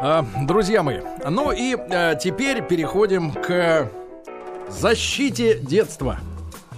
[0.00, 3.90] А, друзья мои, ну и а, теперь переходим к
[4.68, 6.18] защите детства.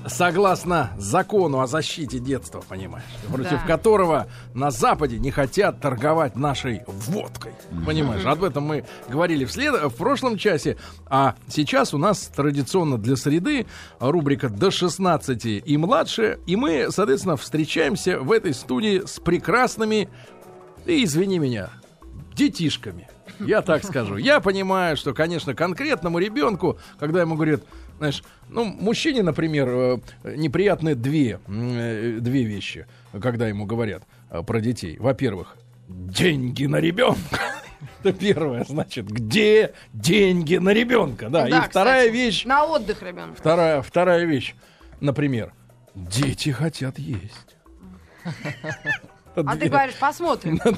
[0.07, 3.67] Согласно закону о защите детства, понимаешь, против Да.
[3.67, 7.52] которого на Западе не хотят торговать нашей водкой.
[7.84, 9.75] Понимаешь, об этом мы говорили в, след...
[9.75, 10.79] в прошлом часе.
[11.05, 13.66] А сейчас у нас традиционно для среды
[13.98, 16.39] рубрика до 16 и младше.
[16.46, 20.09] И мы, соответственно, встречаемся в этой студии с прекрасными,
[20.87, 21.68] и извини меня,
[22.34, 23.09] детишками.
[23.39, 24.16] Я так скажу.
[24.16, 27.62] Я понимаю, что, конечно, конкретному ребенку, когда ему говорят,
[27.99, 29.99] знаешь, ну, мужчине, например, э,
[30.36, 32.86] неприятны две, э, две вещи,
[33.20, 34.96] когда ему говорят э, про детей.
[34.98, 35.56] Во-первых,
[35.88, 37.40] деньги на ребенка.
[38.02, 41.28] Это первое, значит, где деньги на ребенка?
[41.28, 43.37] Да, и вторая вещь, На отдых, ребенка.
[43.38, 44.54] вторая, вторая вещь,
[45.00, 45.52] например,
[45.95, 47.56] дети хотят есть.
[49.40, 50.60] Это А две- ты говоришь, посмотрим.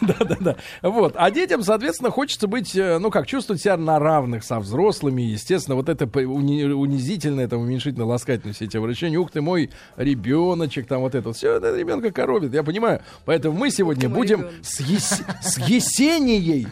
[0.00, 0.56] Да-да-да.
[0.82, 1.14] Вот.
[1.16, 5.22] А детям, соответственно, хочется быть, э, ну как, чувствовать себя на равных со взрослыми.
[5.22, 9.16] Естественно, вот это уни- унизительное, там, уменьшительно ласкательное все эти обращения.
[9.18, 11.32] Ух ты мой ребеночек, там вот это.
[11.32, 13.00] Все, это ребенка коробит, я понимаю.
[13.24, 16.66] Поэтому мы сегодня будем с, Ес- с Есенией.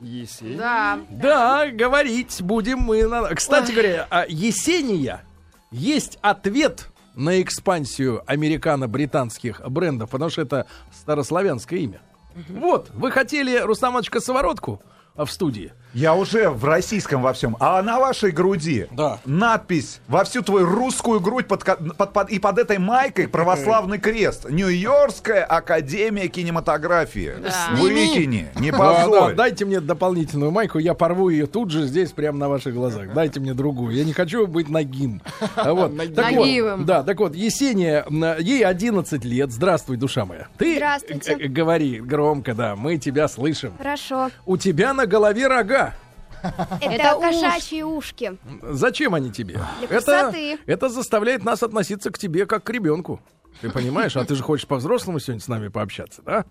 [0.00, 0.56] Есень.
[0.58, 0.98] Да.
[1.10, 3.06] Да, говорить будем мы.
[3.06, 5.22] на- Кстати говоря, а Есения
[5.70, 12.00] есть ответ на экспансию американо-британских брендов, потому что это старославянское имя.
[12.48, 15.72] Вот, вы хотели Рустамочка Соворотку а, в студии?
[15.94, 17.56] Я уже в российском во всем.
[17.58, 19.18] А на вашей груди Да.
[19.24, 24.46] надпись во всю твою русскую грудь под, под- под- и под этой майкой православный крест.
[24.50, 27.32] Нью-Йоркская академия кинематографии.
[27.42, 27.76] Да.
[27.80, 29.34] Выкини, не Да, да, позорь.
[29.36, 33.14] дайте мне дополнительную майку, я порву ее тут же здесь, прямо на ваших глазах.
[33.14, 33.94] Дайте мне другую.
[33.94, 35.22] Я не хочу быть нагим.
[35.54, 35.92] А Вот.
[36.14, 38.04] Так вот, да, так вот, Есения,
[38.38, 39.50] ей 11 лет.
[39.50, 40.48] Здравствуй, душа моя.
[40.58, 41.36] Ты Здравствуйте.
[41.36, 43.72] г- говори громко, да, мы тебя слышим.
[43.78, 44.30] Хорошо.
[44.44, 45.94] У тебя на голове рога.
[46.80, 48.38] Это, кошачьи ушки.
[48.62, 49.60] Зачем они тебе?
[49.80, 50.32] Для это,
[50.66, 53.20] это заставляет нас относиться к тебе как к ребенку.
[53.60, 54.16] Ты понимаешь?
[54.16, 56.44] А ты же хочешь по-взрослому сегодня с нами пообщаться, да?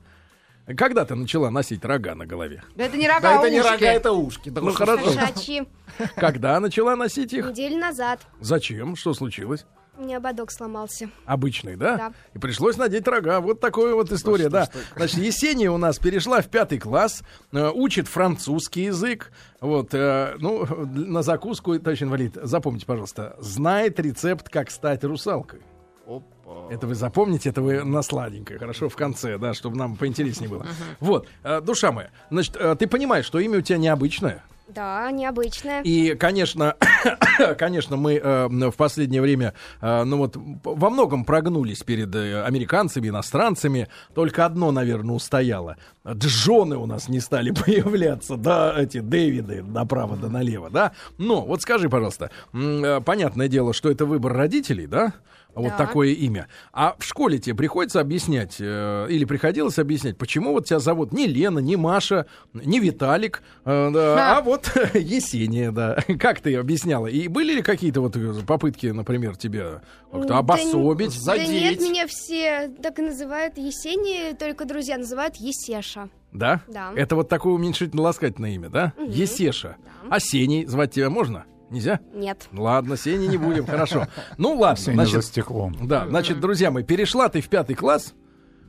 [0.76, 2.64] Когда ты начала носить рога на голове?
[2.76, 3.72] Да это не рога, Да а это не ушки.
[3.72, 4.50] рога, это ушки.
[4.50, 5.14] Да Ну хорошо.
[5.14, 5.68] Кошачьи.
[6.16, 7.46] Когда начала носить их?
[7.46, 8.22] Неделю назад.
[8.42, 8.96] Зачем?
[8.96, 9.68] Что случилось?
[9.98, 11.10] У меня ободок сломался.
[11.26, 11.98] Обычный, да?
[11.98, 12.14] Да.
[12.34, 13.40] И пришлось надеть рога.
[13.40, 14.70] Вот такая вот история, да.
[14.96, 19.32] Значит, Есения у нас перешла в пятый класс, э, учит французский язык.
[19.62, 25.62] Вот, э, ну, на закуску, товарищ инвалид, запомните, пожалуйста, знает рецепт, как стать русалкой.
[26.06, 26.36] Опа.
[26.70, 30.68] Это вы запомните, это вы на сладенькое, хорошо, в конце, да, чтобы нам поинтереснее было.
[31.00, 34.44] Вот, э, душа моя, значит, э, ты понимаешь, что имя у тебя необычное.
[34.68, 35.82] Да, необычная.
[35.84, 36.76] И, конечно,
[37.58, 43.10] конечно, мы э, в последнее время, э, ну вот, во многом прогнулись перед э, американцами,
[43.10, 43.88] иностранцами.
[44.16, 45.78] Только одно, наверное, устояло.
[46.08, 50.94] Джоны у нас не стали появляться, да, эти Дэвиды направо да налево, да.
[51.18, 55.14] Но вот скажи, пожалуйста, э, понятное дело, что это выбор родителей, да?
[55.56, 55.78] Вот Да.
[55.78, 56.48] такое имя.
[56.74, 61.28] А в школе тебе приходится объяснять, э, или приходилось объяснять, почему вот тебя зовут не
[61.28, 65.98] Лена, не Маша, не Виталик, э, да, а вот Есения, да.
[66.20, 67.08] Как ты объясняла?
[67.08, 71.16] И были ли какие-то вот э, попытки, например, тебя как-то Да обособить?
[71.18, 71.82] н- Да нет, задеть.
[71.82, 76.10] меня все так и называют Есени, только друзья называют Есеша.
[76.34, 76.62] Да?
[76.68, 76.92] Да.
[76.98, 78.94] Это вот такое уменьшительно-ласкательное имя, да?
[79.00, 79.78] Есеша.
[80.10, 81.46] А Сеней звать тебя можно?
[81.76, 82.00] Нельзя?
[82.14, 82.48] Нет.
[82.54, 84.08] Ладно, Сеней не будем, хорошо.
[84.38, 85.76] Ну ладно, Сеня за значит, стеклом.
[85.88, 88.14] Да, значит, друзья мои, перешла ты в пятый класс,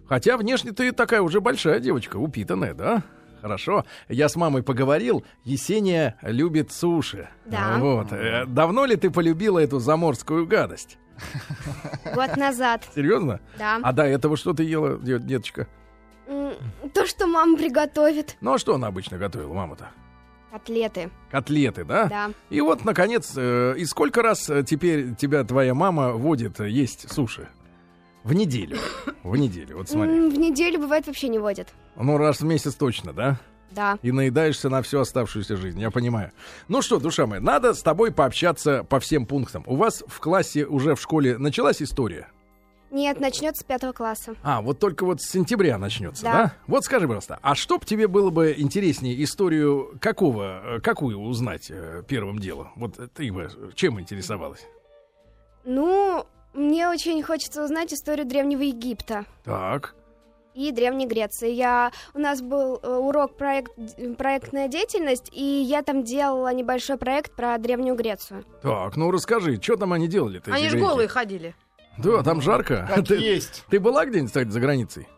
[0.09, 3.05] хотя внешне ты такая уже большая девочка, упитанная, да?
[3.41, 3.84] Хорошо.
[4.09, 5.25] Я с мамой поговорил.
[5.45, 7.28] Есения любит суши.
[7.45, 7.77] Да.
[7.78, 8.09] Вот.
[8.11, 10.99] Э, Давно ли ты полюбила эту заморскую гадость?
[12.12, 12.83] Год назад.
[12.93, 13.39] Серьезно?
[13.56, 13.78] Да.
[13.84, 15.69] А до этого что ты ела, де- деточка?
[16.93, 18.37] То, что мама приготовит.
[18.41, 19.91] Ну, а что она обычно готовила, мама-то?
[20.51, 21.11] Котлеты.
[21.31, 22.07] Котлеты, да?
[22.07, 22.31] Да.
[22.51, 27.12] И вот, наконец, э, и сколько раз э, теперь тебя твоя мама водит э, есть
[27.12, 27.49] суши?
[28.25, 28.79] В неделю.
[29.23, 29.77] В неделю.
[29.79, 30.31] Вот смотри.
[30.31, 31.69] В неделю бывает вообще не водят.
[31.97, 33.39] Ну, раз в месяц точно, да?
[33.71, 33.98] Да.
[34.03, 36.33] И наедаешься на всю оставшуюся жизнь, я понимаю.
[36.69, 39.63] Ну что, душа моя, надо с тобой пообщаться по всем пунктам.
[39.66, 42.28] У вас в классе уже в школе началась история?
[42.91, 44.34] Нет, начнется с пятого класса.
[44.42, 46.33] А, вот только вот с сентября начнется, да?
[46.33, 46.53] Да.
[46.66, 51.71] Вот скажи, пожалуйста, а что б тебе было бы интереснее историю какого, э, какую узнать
[51.71, 52.72] э, первым делом?
[52.77, 54.66] Вот э, ты бы чем интересовалась?
[55.65, 56.24] Ну,
[56.54, 59.94] мне очень хочется узнать историю Древнего Египта Так,
[60.54, 61.50] и Древней Греции.
[61.50, 63.72] Я, у нас был урок проект,
[64.16, 68.44] проектная деятельность, и я там делала небольшой проект про Древнюю Грецию.
[68.62, 70.50] так, ну расскажи, что там они делали-то?
[70.50, 71.54] эти Они же голые ходили.
[71.98, 72.87] Да, там жарко.
[72.95, 73.65] Как Ты, есть.
[73.69, 75.09] ты была где-нибудь, кстати, за границей?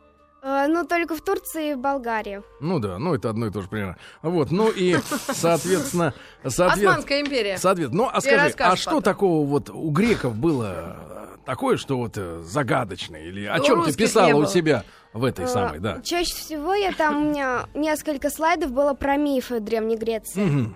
[0.42, 2.42] Э, ну, только в Турции и в Болгарии.
[2.60, 3.96] Ну да, ну это одно и то же примерно.
[4.22, 4.96] Вот, ну и,
[5.32, 6.14] соответственно...
[6.44, 7.58] соответ- Османская империя.
[7.58, 9.02] Соответственно, ну а скажи, а что потом.
[9.02, 10.96] такого вот у греков было
[11.34, 13.24] э, такое, что вот э, загадочное?
[13.24, 16.00] Или о чем ты писала у себя в этой Э, самой, да?
[16.02, 20.72] Чаще всего я там, у меня несколько слайдов было про мифы Древней Греции.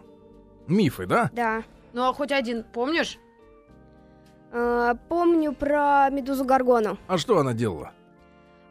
[0.67, 1.31] Мифы, да?
[1.33, 1.63] Да.
[1.93, 3.19] Ну, а хоть один, помнишь?
[4.53, 6.99] Э, Помню про Медузу Гаргону.
[7.09, 7.93] А что она делала?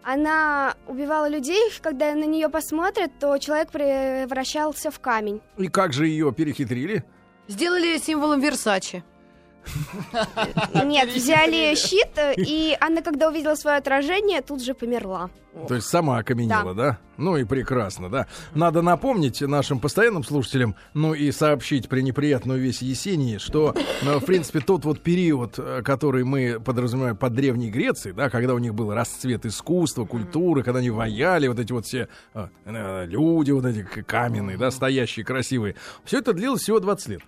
[0.03, 5.41] Она убивала людей, когда на нее посмотрят, то человек превращался в камень.
[5.57, 7.03] И как же ее перехитрили?
[7.47, 9.03] Сделали символом Версачи.
[10.83, 15.29] Нет, взяли щит, э, и она, когда увидела свое отражение, тут же померла.
[15.67, 16.97] То есть сама окаменела, да.
[17.17, 18.27] Ну и прекрасно, да.
[18.55, 24.25] Надо напомнить нашим постоянным слушателям, ну и сообщить при неприятную весть Есении, что, ну, в
[24.25, 28.73] принципе, тот вот период, э, который мы подразумеваем под Древней Грецией, да, когда у них
[28.73, 33.65] был расцвет искусства, культуры, когда они ваяли, вот эти вот все э, э, люди, вот
[33.65, 35.75] эти каменные, да, стоящие, красивые,
[36.05, 37.21] все это длилось всего 20 лет.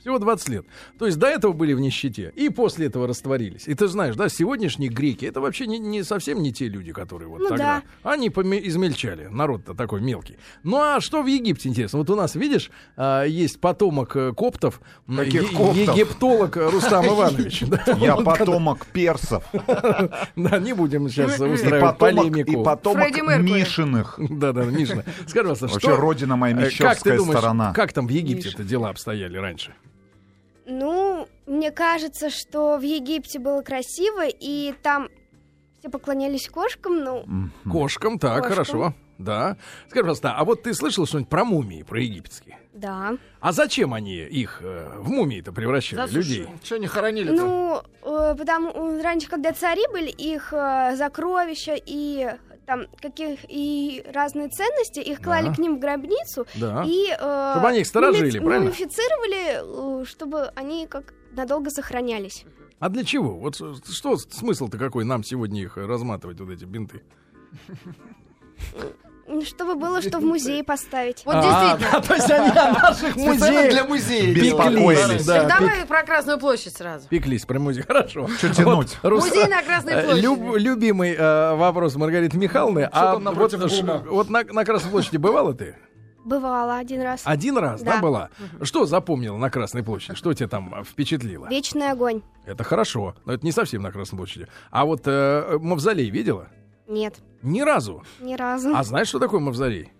[0.00, 0.66] Всего 20 лет.
[0.98, 3.66] То есть до этого были в нищете, и после этого растворились.
[3.66, 7.28] И ты знаешь, да, сегодняшние греки, это вообще не, не совсем не те люди, которые
[7.28, 7.82] вот Ну тогда.
[8.02, 8.10] да.
[8.10, 9.26] Они поме- измельчали.
[9.30, 10.36] Народ-то такой мелкий.
[10.62, 11.98] Ну а что в Египте интересно?
[12.00, 15.76] Вот у нас, видишь, а, есть потомок э, коптов, Каких е- коптов?
[15.76, 17.62] египтолог э, Рустам Иванович.
[17.98, 19.44] Я потомок персов.
[20.36, 22.62] Да, не будем сейчас устраивать потомок, и полемику.
[22.64, 23.08] потомок.
[23.40, 24.18] Мишиных.
[24.18, 25.04] Да, да, Мишна.
[25.26, 25.96] Скажи, пожалуйста, Вообще что...
[25.96, 27.72] родина моя э, мещерская сторона.
[27.72, 29.53] как там в Египте-то дела обстояли раньше?
[30.66, 35.08] Ну, мне кажется, что в Египте было красиво, и там
[35.78, 37.24] все поклонялись кошкам, ну,
[37.70, 38.50] Кошкам, так, Кошкам.
[38.52, 38.94] хорошо.
[39.18, 39.56] Да.
[39.88, 42.58] Скажи, пожалуйста, а вот ты слышал что-нибудь про мумии, про египетские?
[42.72, 43.16] да.
[43.40, 46.38] А зачем они их э, в мумии-то превращали, Засушили.
[46.40, 46.48] людей?
[46.64, 47.34] Что не хоронили-то?
[47.36, 52.34] Ну, э, потому раньше, когда цари были, их э, сокровища и
[52.66, 55.54] там каких и разные ценности, их клали Да.
[55.54, 56.84] к ним в гробницу Да.
[56.86, 57.14] и э,
[57.52, 58.64] Чтобы они их сторожили, мумифи- правильно?
[58.66, 62.44] мумифицировали, э, чтобы они как надолго сохранялись.
[62.80, 63.34] А для чего?
[63.36, 67.02] Вот что смысл-то какой нам сегодня их разматывать, вот эти бинты?
[69.44, 71.22] Чтобы было что в музее поставить.
[71.24, 72.02] Вот действительно.
[72.08, 74.34] то есть они о наших Специально для музея.
[74.34, 75.24] Беспокоились.
[75.24, 77.08] Так давай про Красную площадь сразу.
[77.08, 77.82] Пеклись про музей.
[77.86, 78.28] Хорошо.
[78.28, 78.98] Что тянуть?
[79.02, 80.24] Музей на Красной э, площади.
[80.24, 82.88] люб- любимый э, вопрос Маргариты Михайловны.
[82.92, 85.76] А вот, на, Красной площади бывала ты?
[86.24, 87.20] Бывало один раз.
[87.24, 88.00] Один раз, да, Да.
[88.00, 88.30] была?
[88.62, 90.16] Что запомнила на Красной площади?
[90.16, 91.48] Что тебя там э, впечатлило?
[91.48, 92.22] Вечный огонь.
[92.46, 94.48] Это хорошо, но это не совсем на Красной площади.
[94.70, 96.48] А вот э, мавзолей видела?
[96.86, 98.02] Нет, Ни разу.
[98.20, 98.74] ни разу.
[98.74, 99.92] А знаешь, что такое мавзолей?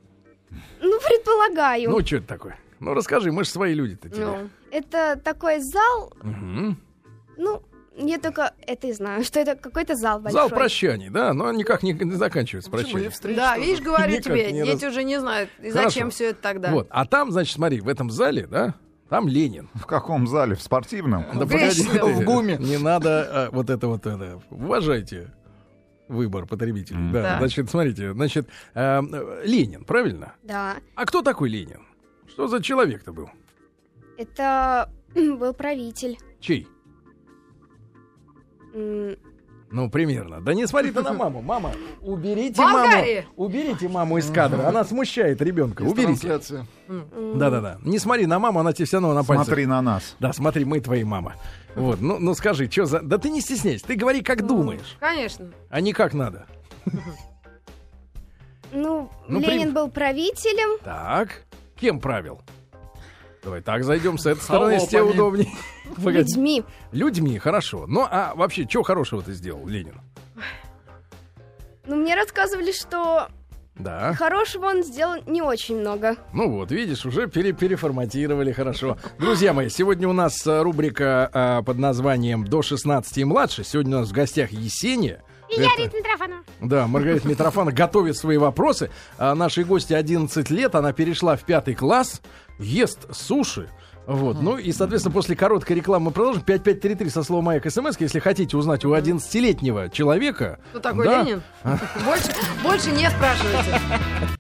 [0.81, 1.91] Ну, предполагаю.
[1.91, 2.59] Ну, что это такое?
[2.81, 4.27] Ну, расскажи, мы же свои люди-то тебе.
[4.27, 6.79] Ну, Это такой зал, Мгм.
[7.39, 7.63] ну,
[7.97, 10.41] я только это и знаю, что это какой-то зал большой.
[10.41, 13.11] Зал прощаний, да, но никак не, не заканчивается прощание.
[13.37, 15.89] да, видишь, говорю тебе, дети раз- уже не знают, и Хорошо.
[15.89, 16.71] зачем все это тогда.
[16.73, 18.75] Вот, а там, значит, смотри, в этом зале, да,
[19.09, 19.71] там Ленин.
[19.75, 20.57] В каком зале?
[20.57, 21.25] В спортивном?
[21.35, 22.57] Да погоди В ГУМе.
[22.59, 24.41] Не надо а, вот это вот это.
[24.51, 25.31] Уважайте
[26.09, 27.13] выбор потребителей.
[27.13, 27.39] Да, Да.
[27.39, 30.35] значит, смотрите, значит, э, э, Ленин, правильно?
[30.43, 31.81] Да, А кто такой Ленин?
[32.29, 33.31] Что за человек-то был?
[34.17, 36.19] это был правитель.
[36.41, 36.69] Чей?
[39.71, 40.41] Ну, примерно.
[40.41, 41.43] Да не смотри ты на маму.
[41.43, 43.21] Мама, уберите Болгарии.
[43.23, 43.29] маму.
[43.37, 44.69] Уберите маму из кадра.
[44.69, 45.83] Она смущает ребенка.
[45.85, 46.41] Из Уберите.
[46.89, 47.79] Да-да-да.
[47.83, 49.47] Не смотри на маму, она тебе все равно на пальцах.
[49.47, 50.15] Смотри на нас.
[50.21, 51.35] Да, смотри, мы твои мама.
[51.77, 53.01] Вот, ну, ну скажи, что за...
[53.01, 55.51] Да ты не стесняйся, ты говори, как думаешь, Конечно.
[55.71, 56.47] а не как надо.
[58.73, 60.79] Ну, Ну, Ленин прим- был правителем.
[60.85, 61.43] Так,
[61.77, 62.41] кем правил?
[63.43, 65.51] Давай так зайдем с этой стороны, если тебе удобнее.
[65.99, 66.65] Людьми.
[66.93, 67.87] Людьми, хорошо.
[67.87, 70.01] Ну, а вообще, что хорошего ты сделал, Ленин?
[71.87, 73.29] Ну, мне рассказывали, что
[73.77, 74.15] Да.
[74.15, 76.17] хорошего он сделал не очень много.
[76.33, 78.99] Ну вот, видишь, уже пере- переформатировали хорошо.
[79.19, 83.65] Друзья мои, сегодня у нас э, рубрика э, под названием «До 16 и младше».
[83.65, 85.23] Сегодня у нас в гостях Есения.
[85.57, 85.65] Это-
[86.61, 88.91] Да, Маргарита Митрофана готовит свои вопросы.
[89.19, 92.23] А нашей гости 11 лет, она перешла в пятый класс,
[92.61, 93.69] ест суши.
[94.07, 96.43] Вот, ну и, соответственно, после короткой рекламы мы продолжим.
[96.43, 100.59] 5533 со словом «Маяк» смс если хотите узнать у 11-летнего человека.
[100.71, 101.43] Кто такой да, Ленин?
[102.05, 102.31] Больше,
[102.63, 103.81] больше не спрашивайте.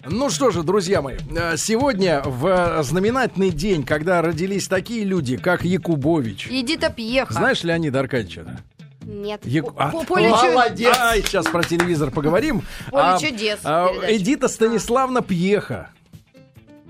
[0.06, 5.36] Ну что же, друзья мои, э, сегодня в э, знаменательный день, когда родились такие люди,
[5.36, 6.48] как Якубович.
[6.50, 7.32] Эдита Пьеха.
[7.32, 8.60] Знаешь Леонида Аркадьевича?
[9.02, 9.40] Нет.
[9.44, 10.96] Яку- А, По- поле Молодец.
[10.98, 12.62] Ай, сейчас про телевизор поговорим.
[12.90, 13.88] Поле А, чудес а.
[14.08, 15.90] Эдита Станиславна Пьеха.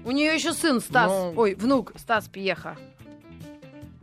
[0.05, 1.11] У нее еще сын Стас.
[1.11, 1.33] Ну.
[1.37, 2.77] Ой, внук Стас Пьеха.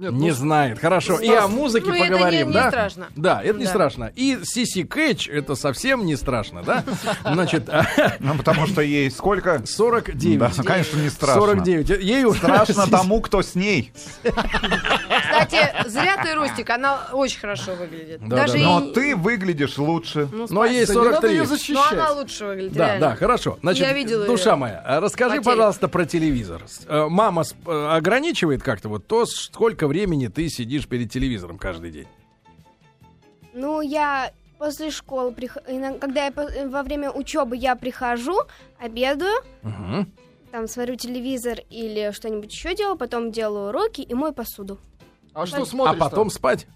[0.01, 0.79] Нет, Не ну, знает.
[0.79, 1.20] Хорошо.
[1.20, 2.70] И о музыке Ну, это поговорим, не- не да?
[2.70, 3.08] страшно.
[3.15, 3.70] Да, это не Да.
[3.70, 4.12] страшно.
[4.15, 6.84] И Сиси Кэтч это совсем не страшно, да?
[7.24, 7.86] Значит, а,
[8.20, 9.62] Ну, потому что ей сколько?
[9.65, 10.39] 49.
[10.58, 11.41] Да, конечно, не страшно.
[11.41, 11.89] 49.
[12.01, 13.93] Ей уже Страшно тому, кто с ней.
[14.24, 18.22] Кстати, зря ты, Рустик, она очень хорошо выглядит.
[18.27, 18.60] Да, Даже да.
[18.60, 20.27] и- Но ты выглядишь лучше.
[20.31, 21.31] ну, Но ей да не надо 43.
[21.31, 23.10] ее Но она лучше выглядит, Да, реально.
[23.10, 23.58] да, хорошо.
[23.62, 26.62] Значит, Я видела душа моя, расскажи, по пожалуйста, про телевизор.
[26.88, 32.07] Э, Мама э, ограничивает как-то вот то, сколько времени ты сидишь перед телевизором каждый день?
[33.53, 35.36] Ну, я после школы,
[36.00, 38.39] когда я во время учебы я прихожу,
[38.79, 39.33] обедаю,
[39.63, 40.10] Мгм.
[40.51, 44.79] там смотрю телевизор или что-нибудь еще делаю, потом делаю уроки и мою посуду.
[45.33, 46.67] А что А смотришь потом спать?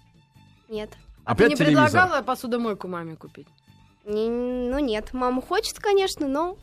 [0.68, 0.90] Нет.
[1.24, 1.84] А ты Опять не телевизор.
[1.86, 3.46] предлагала посудомойку маме купить?
[4.04, 6.56] Не- ну нет, мама хочет, конечно, но.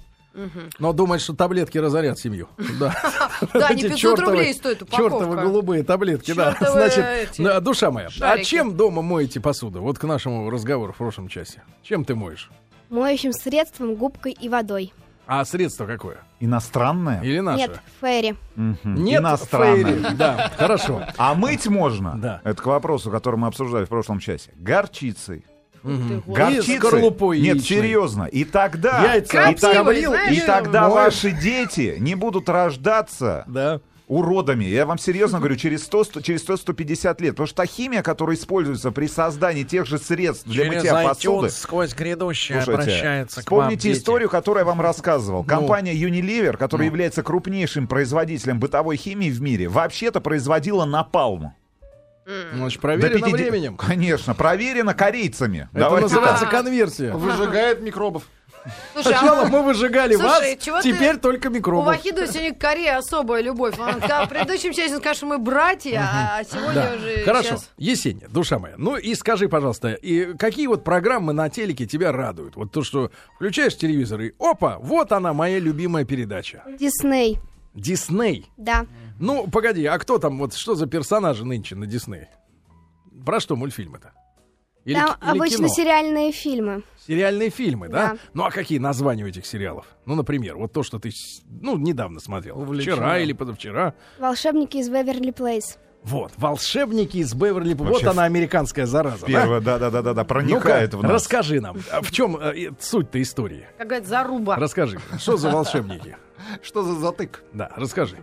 [0.79, 2.47] Но думает, что таблетки разорят семью.
[2.79, 2.95] Да.
[3.53, 5.03] Да, не Эти 500 чёртовы- рублей стоит упаковка.
[5.17, 6.53] Чертовы голубые таблетки, да.
[6.53, 7.05] Чёртовы Значит,
[7.37, 9.81] да, душа моя, а чем дома моете посуду?
[9.81, 11.61] Вот к нашему разговору в прошлом часе.
[11.83, 12.49] Чем ты моешь?
[12.89, 14.93] моющим средством, губкой и водой.
[15.25, 16.17] А средство какое?
[16.39, 17.21] Иностранная?
[17.23, 17.57] Или наше?
[17.59, 18.35] Нет, фэри.
[18.55, 18.95] Мгм.
[19.03, 19.75] Нет, Иностранная.
[19.83, 20.15] фейри.
[20.15, 21.01] Да, хорошо.
[21.17, 22.15] А мыть можно?
[22.17, 22.41] Да.
[22.43, 24.51] Это к вопросу, который мы обсуждали в прошлом часе.
[24.55, 25.45] Горчицей.
[25.83, 26.21] Мгм.
[26.21, 26.77] Ты, Горчицей?
[26.77, 27.77] скорлупой Нет, яичной.
[27.77, 28.23] серьезно.
[28.23, 29.03] И тогда...
[29.13, 33.81] Яйца и, знаешь, и тогда ваши дети не будут рождаться Да.
[34.07, 34.65] уродами.
[34.65, 37.31] Я вам серьезно говорю, через 100, 100 через 100-150 лет.
[37.31, 41.49] Потому что та химия, которая используется при создании тех же средств для мытья посуды...
[41.49, 43.97] сквозь грядущее Слушайте, обращается к вам, вспомните дети.
[43.99, 45.41] историю, которую я вам рассказывал.
[45.43, 45.47] Ну.
[45.47, 51.53] Компания Unilever, которая является крупнейшим производителем бытовой химии в мире, вообще-то производила напалм.
[52.25, 53.77] Значит, До проверено 50 временем.
[53.77, 55.69] Конечно, проверено корейцами.
[55.71, 56.51] Это Давайте называется так.
[56.51, 57.11] конверсия.
[57.11, 58.23] Выжигает микробов.
[58.93, 61.85] Слушай, а Сначала мы выжигали Слушай, вас, чего ты- теперь только у микробов.
[61.85, 63.77] Вахидова сегодня к Корее особая любовь.
[63.77, 66.93] Он в предыдущем части он сказал, что мы братья, а сегодня Да.
[66.95, 68.75] уже Хорошо, щас- Есения, душа моя.
[68.77, 72.55] Ну и скажи, пожалуйста, и какие вот программы на телеке тебя радуют?
[72.55, 76.63] Вот то, что включаешь телевизор и опа, вот она, моя любимая передача.
[76.79, 77.39] Дисней.
[77.73, 78.49] Дисней.
[78.55, 78.85] Да.
[79.19, 82.27] Ну, погоди, а кто там, вот что за персонажи нынче на Дисней?
[83.25, 84.11] Про что мультфильм это?
[84.85, 85.67] Или, Там или обычно кино?
[85.69, 86.83] сериальные фильмы.
[87.07, 88.09] Сериальные фильмы, да?
[88.13, 88.17] Да.
[88.33, 89.85] Ну а какие названия у этих сериалов?
[90.05, 91.11] Ну, например, вот то, что ты,
[91.49, 92.59] ну, недавно смотрел.
[92.59, 92.95] Увлечена.
[92.97, 93.93] Вчера или позавчера.
[94.19, 95.77] Волшебники из Беверли Плейс.
[96.03, 97.75] Вот, волшебники из Беверли.
[97.75, 99.21] Вот Вообще, она, американская зараза.
[99.21, 99.27] да?
[99.27, 101.13] Первое, да-да-да-да, проникает Ну-ка, в нас.
[101.13, 103.67] расскажи нам, а в чем э, суть-то истории?
[103.77, 104.57] Какая-то заруба.
[104.57, 106.17] Расскажи, что за волшебники?
[106.61, 107.41] Что за затык?
[107.53, 108.17] Да, расскажи.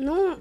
[0.00, 0.36] Ну,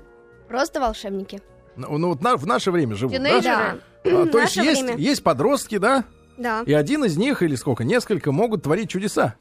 [0.47, 1.41] просто волшебники.
[1.75, 3.19] Ну, ну вот на- в наше время живут, да?
[3.19, 3.81] Тинейджеры.
[4.05, 4.97] А, то есть есть, время.
[4.97, 6.05] есть подростки, да?
[6.37, 6.63] Да.
[6.65, 9.35] И один из них, или сколько, несколько, могут творить чудеса.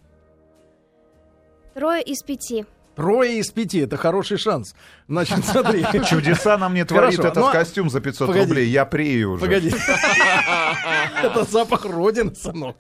[1.74, 2.66] Трое из пяти.
[2.98, 4.74] Трое из пяти, это хороший шанс.
[5.06, 5.84] Значит, смотри.
[6.10, 8.44] Чудеса нам не творит Хорошо, этот ну, а- костюм за 500 погоди.
[8.44, 8.66] рублей.
[8.68, 9.40] Я прею уже.
[9.44, 9.72] Погоди.
[11.22, 12.78] Это запах родины, сынок.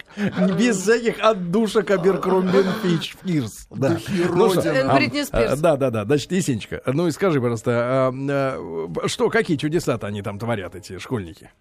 [0.58, 3.68] Без всяких отдушек Аберкромбин Фич Фирс.
[3.70, 3.96] Да.
[4.30, 4.48] Ну
[4.92, 5.52] Бритни Спирс.
[5.52, 6.04] а, Да, да, да.
[6.04, 11.52] Значит, Есенечка, ну и скажи, пожалуйста, а, что, какие чудеса-то они там творят, эти школьники?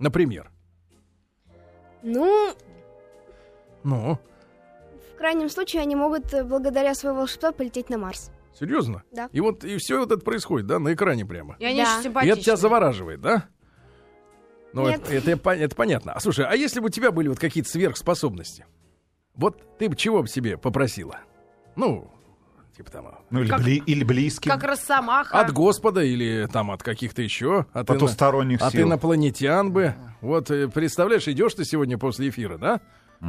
[0.00, 0.50] Например.
[2.02, 2.54] Ну,
[3.84, 4.18] Ну,
[5.18, 8.30] крайнем случае, они могут э, благодаря своему волшебству полететь на Марс.
[8.58, 9.02] серьезно?
[9.12, 9.28] Да.
[9.32, 11.56] И вот и все вот это происходит, да, на экране прямо.
[11.58, 11.98] И они Да.
[11.98, 13.44] еще И это тебя завораживает, да?
[14.72, 15.00] Ну, Нет.
[15.10, 16.12] это, это, это понятно.
[16.12, 18.66] А слушай, а если бы у тебя были вот какие-то сверхспособности?
[19.34, 21.20] Вот ты бы чего бы себе попросила?
[21.76, 22.10] Ну,
[22.76, 24.50] типа там Ну или, Как- бли- или близким.
[24.50, 25.40] Как Росомаха.
[25.40, 28.86] от Господа или там от каких-то еще, от, ино- Потусторонних от сил.
[28.88, 29.94] инопланетян бы.
[30.20, 32.80] Вот э, представляешь, идешь ты сегодня после эфира, да?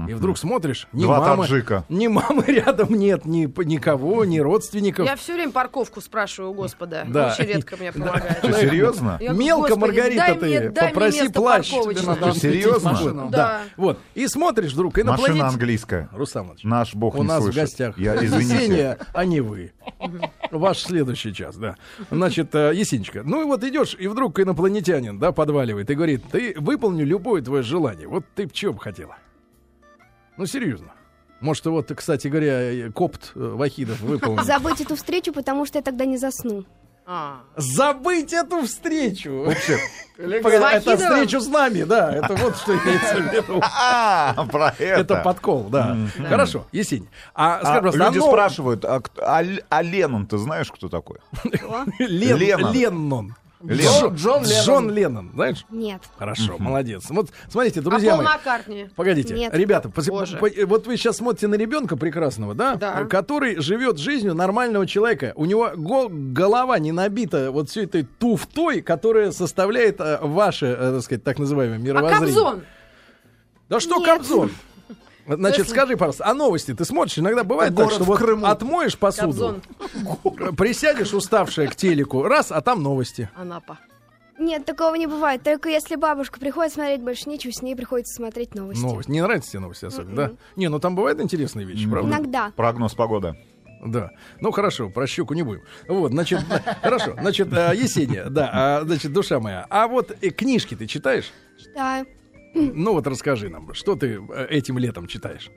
[0.07, 1.83] И вдруг смотришь, ни Два мамы, таджика.
[1.89, 5.05] ни мамы рядом нет, ни никого, ни родственников.
[5.07, 7.05] Я все время парковку спрашиваю у Господа.
[7.07, 7.33] Да.
[7.37, 8.37] Очень редко мне помогает.
[8.37, 9.17] Что, серьезно?
[9.19, 11.69] Я говорю, Мелко, «Господи, Маргарита, дай ты мне- дай мне попроси место плащ.
[11.71, 11.95] парковочное».
[11.95, 12.91] Тебе надо Что, осветить серьезно?
[12.91, 13.29] машину.
[13.31, 13.61] Да.
[13.77, 13.99] Вот.
[14.13, 15.47] И смотришь вдруг Машина инопланетян.
[15.47, 16.09] английская.
[16.11, 17.55] Рустам Иванович, Наш бог у не нас слышит.
[17.55, 18.53] в гостях Я, извините.
[18.55, 19.71] Есения, а не вы.
[20.51, 21.75] Ваш следующий час, да.
[22.11, 26.53] Значит, э, Есенечка, ну и вот идешь, и вдруг инопланетянин, да, подваливает и говорит, ты
[26.57, 28.07] выполню любое твое желание.
[28.07, 29.17] Вот ты в чем бы хотела?
[30.39, 30.93] Ну, серьезно.
[31.41, 34.41] Может, вот, кстати говоря, э, копт э, Вахидов выполнил.
[34.45, 36.63] Забыть эту встречу, потому что я тогда не засну.
[37.05, 37.41] А.
[37.57, 39.43] Забыть эту встречу!
[39.47, 39.79] Вообще.
[40.17, 42.13] Это встречу с нами, да.
[42.15, 43.61] Это вот что имеется в виду.
[43.63, 45.01] А, про это.
[45.01, 45.97] Это подкол, да.
[46.29, 47.09] Хорошо, Есень.
[47.35, 51.17] А, А скажи, люди спрашивают, а, Леннон, ты знаешь, кто такой?
[51.99, 52.73] Лен- Леннон.
[52.73, 53.35] Леннон.
[53.61, 54.15] Леннон.
[54.15, 54.63] Джон Леннон.
[54.65, 55.65] Джон Леннон, знаешь?
[55.69, 56.01] Нет.
[56.17, 57.03] Хорошо, молодец.
[57.09, 58.27] Вот смотрите, А друзья Пол мои.
[58.33, 58.87] Маккартни?
[58.95, 59.53] Погодите, Нет.
[59.53, 60.37] ребята, Боже.
[60.37, 62.75] по- вот вы сейчас смотрите на ребенка прекрасного, да?
[62.75, 63.03] Да.
[63.05, 65.33] Который живет жизнью нормального человека.
[65.35, 70.91] У него го- голова не набита вот всей этой туфтой, которая составляет э, ваше, э,
[70.93, 72.27] так сказать, так называемое А мировоззрение.
[72.27, 72.61] Кобзон?
[73.67, 74.07] Да что Нет.
[74.07, 74.51] Кобзон?
[75.35, 77.19] Значит, Если- скажи, пожалуйста, а новости ты смотришь?
[77.19, 79.61] Иногда бывает так, что вот отмоешь посуду,
[80.23, 80.55] Кобзон.
[80.55, 83.29] присядешь уставшая к телеку, раз, а там новости.
[83.35, 83.77] Анапа.
[84.39, 85.43] Нет, такого не бывает.
[85.43, 88.81] Только если бабушка приходит смотреть больше нечего, с ней приходится смотреть новости.
[88.81, 89.11] Новости.
[89.11, 90.31] Не нравятся тебе новости особенно, да?
[90.55, 92.09] Не, ну там бывают интересные вещи, правда?
[92.09, 92.53] Иногда.
[92.55, 93.35] Прогноз погоды.
[93.85, 94.11] Да.
[94.39, 95.61] Ну хорошо, про щуку не будем.
[95.87, 96.39] Вот, значит,
[96.81, 97.15] хорошо.
[97.19, 99.65] Значит, э, Есения, да, а, значит, душа моя.
[99.69, 101.31] А вот э, книжки ты читаешь?
[101.57, 102.05] Читаю.
[102.53, 105.49] Ну вот расскажи нам, что ты э, этим летом читаешь?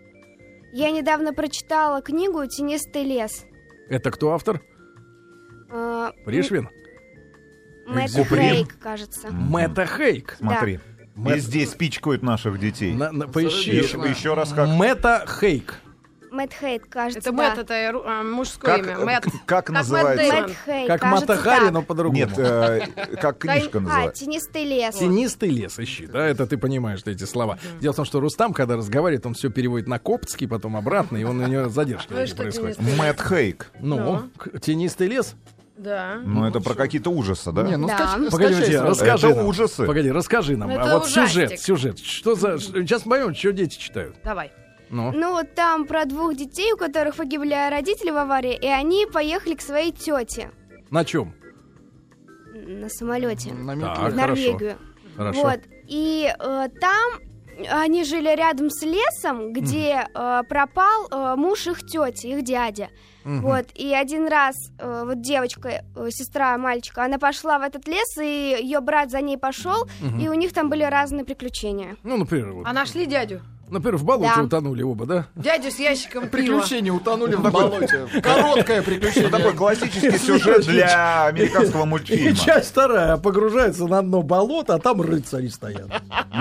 [0.72, 3.44] Я недавно прочитала книгу «Тенистый лес».
[3.88, 4.60] Это кто автор?
[5.70, 6.68] А, Пришвин?
[7.86, 8.14] Мэтт?
[8.28, 9.28] Хейк, кажется.
[9.30, 10.36] Мэтта Хейк.
[10.38, 10.80] Смотри.
[11.16, 12.94] Мэтт- И здесь пичкают наших детей.
[12.94, 13.70] На- на- поищи.
[13.76, 14.68] Еще, еще раз как.
[14.68, 15.74] Мэтта Хейк.
[16.32, 17.36] Мэтт Хейк, кажется, Это да.
[17.36, 18.98] Мэтт, это а, мужское Как, имя.
[19.04, 19.26] Мэтт.
[19.46, 20.34] как Мэтт называется?
[20.42, 22.16] Мэтт Хейк, Как Матахари, но по-другому.
[22.18, 22.86] Нет, э,
[23.20, 24.24] как книжка А, называется?
[24.24, 24.94] «Тенистый лес».
[24.96, 27.58] Тенистый лес ищи, да, это ты понимаешь эти слова.
[27.80, 31.24] Дело в том, что Рустам, когда разговаривает, он все переводит на коптский, потом обратно, и
[31.24, 32.96] он у него задержки Ну тенистый?
[32.96, 33.70] Мэтт Хейк.
[33.80, 33.98] Ну,
[34.42, 34.58] Ну.
[34.58, 35.34] тенистый лес?
[35.76, 36.16] Да.
[36.24, 37.62] Ну, это про какие-то ужасы, да?
[37.62, 37.96] Не, ну Да.
[38.16, 39.46] скач- Погодите, скачай расскажи Это нам.
[39.46, 39.84] ужасы.
[39.86, 40.70] Погоди, расскажи нам.
[40.70, 41.32] Это а вот ужастик.
[41.32, 41.98] сюжет, сюжет.
[41.98, 42.58] Что за...
[42.58, 44.16] Сейчас поймем, что дети читают.
[44.22, 44.52] Давай.
[44.92, 49.06] Ну, Ну, вот там про двух детей, у которых погибли родители в аварии, и они
[49.06, 50.50] поехали к своей тете
[50.90, 51.34] на чем?
[52.54, 54.14] на самолете На Так, в.
[54.14, 54.76] Норвегию.
[55.16, 55.42] Хорошо.
[55.42, 55.60] Вот.
[55.88, 57.12] И э, там
[57.70, 62.88] они жили рядом с лесом, где э, пропал э, муж их тети, их дядя.
[63.24, 63.40] Мгм.
[63.40, 63.66] Вот.
[63.74, 68.58] И один раз э, вот девочка, э, сестра мальчика, она пошла в этот лес, и
[68.60, 69.86] ее брат за ней пошел,
[70.20, 71.96] и у них там были разные приключения.
[72.02, 72.66] Ну, например, вот.
[72.66, 73.42] А нашли дядю?
[73.72, 74.42] Например, в болоте Да.
[74.42, 75.26] утонули оба, да?
[75.34, 76.58] Дядю с ящиком пива.
[76.60, 78.06] Приключения утонули в болоте.
[78.22, 79.30] Короткое Ну, приключение.
[79.30, 82.36] такой классический сюжет для американского И мультфильма.
[82.36, 85.88] часть вторая погружается на дно болота, а там рыцари стоят.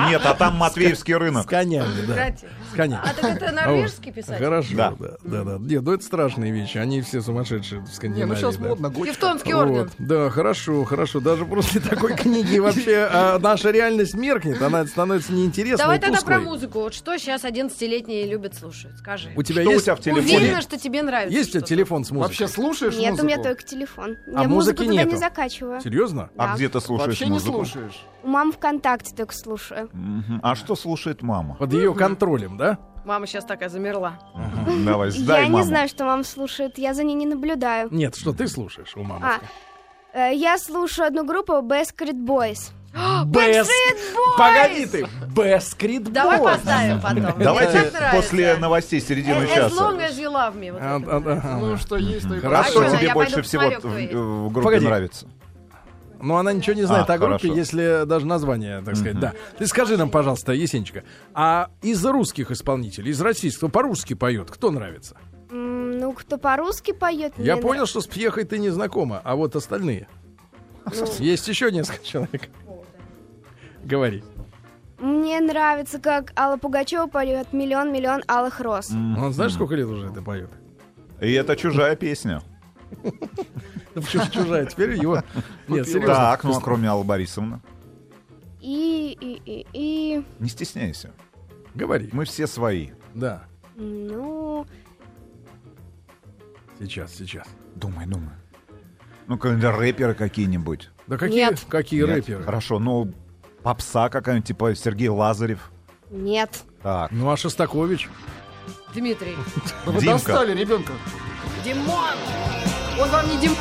[0.10, 1.48] Нет, а там Матвеевский С рынок.
[1.48, 2.36] конями, да.
[2.72, 3.02] С конями.
[3.04, 4.44] А так это норвежский писатель?
[4.44, 4.94] Хорошо, Да.
[5.24, 5.44] да.
[5.44, 8.30] да, Нет, ну это страшные вещи, они все сумасшедшие в Не, Скандинавии.
[8.30, 8.68] ну сейчас да.
[8.68, 8.94] модно.
[8.94, 9.90] Тевтонский орден.
[10.00, 11.22] Да, хорошо, хорошо.
[11.22, 16.22] Даже после такой книги вообще а, наша реальность меркнет, она становится неинтересной Давай и тогда
[16.22, 16.80] про музыку.
[16.82, 18.98] Вот что сейчас 11-летние любят слушать?
[18.98, 19.32] Скажи.
[19.36, 20.38] У тебя Что у есть, тебя в телефоне?
[20.38, 21.38] Уверена, что тебе нравится.
[21.38, 22.28] есть у тебя телефон с музыкой?
[22.28, 23.26] Вообще слушаешь Нет, музыку?
[23.26, 24.18] у меня только телефон.
[24.28, 25.10] А Я музыку музыки туда нету?
[25.12, 25.82] не закачиваю.
[25.82, 26.30] Серьезно?
[26.38, 26.56] А Да.
[26.56, 27.54] где ты слушаешь Вообще не музыку?
[27.66, 28.02] слушаешь.
[28.24, 29.90] У мамы ВКонтакте только слушаю.
[29.94, 30.40] Мгм.
[30.44, 31.56] А что слушает мама?
[31.56, 32.78] Под ее контролем, да?
[33.06, 34.20] Мама сейчас такая замерла.
[34.36, 34.86] Мгм.
[34.86, 35.64] Давай, сдай я маму.
[35.64, 37.88] не знаю, что мама слушает, я за ней не наблюдаю.
[37.92, 39.26] Нет, что ты слушаешь у мамы?
[39.26, 39.40] А,
[40.30, 42.72] э, я слушаю одну группу Backstreet Boys.
[43.26, 43.70] Бэс...
[44.38, 45.08] Погоди ты!
[45.34, 47.42] Бэскрит Давай поставим потом.
[47.42, 48.10] Давайте нравится.
[48.14, 49.76] после новостей середины As часа.
[49.76, 50.72] long as you love me.
[50.74, 51.58] Вот А, это.
[51.60, 52.82] Ну, что есть, то и Хорошо.
[52.82, 54.86] А тебе я больше всего в, группе Погоди.
[54.86, 55.28] нравится?
[56.22, 57.56] Но она ничего не знает А, о группе, хорошо.
[57.56, 59.34] если даже название, так сказать, да.
[59.58, 65.16] Ты скажи нам, пожалуйста, Есенечка, а из русских исполнителей, из российского, по-русски поет, кто нравится?
[65.50, 67.34] М, ну, кто по-русски поет?
[67.38, 70.08] Я понял, что с Пьехой ты не знакома, а вот остальные.
[71.20, 72.50] Есть еще несколько человек.
[73.84, 74.24] Говори.
[75.00, 78.92] Мне нравится, как Алла Пугачева поет «Миллион-миллион алых роз».
[78.92, 80.52] Он знаешь, сколько лет уже это поет?
[81.20, 82.42] И это чужая песня.
[83.04, 83.12] Да
[84.02, 84.66] почему чужая?
[84.66, 85.24] Теперь его...
[85.68, 86.14] Нет, серьезно.
[86.14, 87.62] Так, ну а кроме Аллы Борисовны?
[88.60, 90.26] И, и, и, и...
[90.40, 91.12] Не стесняйся.
[91.74, 92.10] Говори.
[92.12, 92.90] Мы все свои.
[93.16, 93.44] Да,
[93.76, 94.68] Ну,
[96.80, 97.48] сейчас, сейчас.
[97.76, 98.36] Думай, думай.
[99.28, 100.90] Ну-ка, рэперы какие-нибудь.
[101.08, 101.66] Да какие, Нет.
[101.68, 102.10] какие Нет?
[102.10, 102.44] рэперы?
[102.44, 103.12] Хорошо, ну,
[103.64, 105.72] попса какая-нибудь, типа Сергей Лазарев.
[106.10, 106.64] нет.
[106.84, 108.10] Так, Ну, а Шостакович?
[108.96, 109.36] Дмитрий.
[109.86, 110.14] Да Вы Димка.
[110.18, 110.94] достали ребенка.
[111.64, 112.16] Димон.
[113.00, 113.56] Он вам не Дим...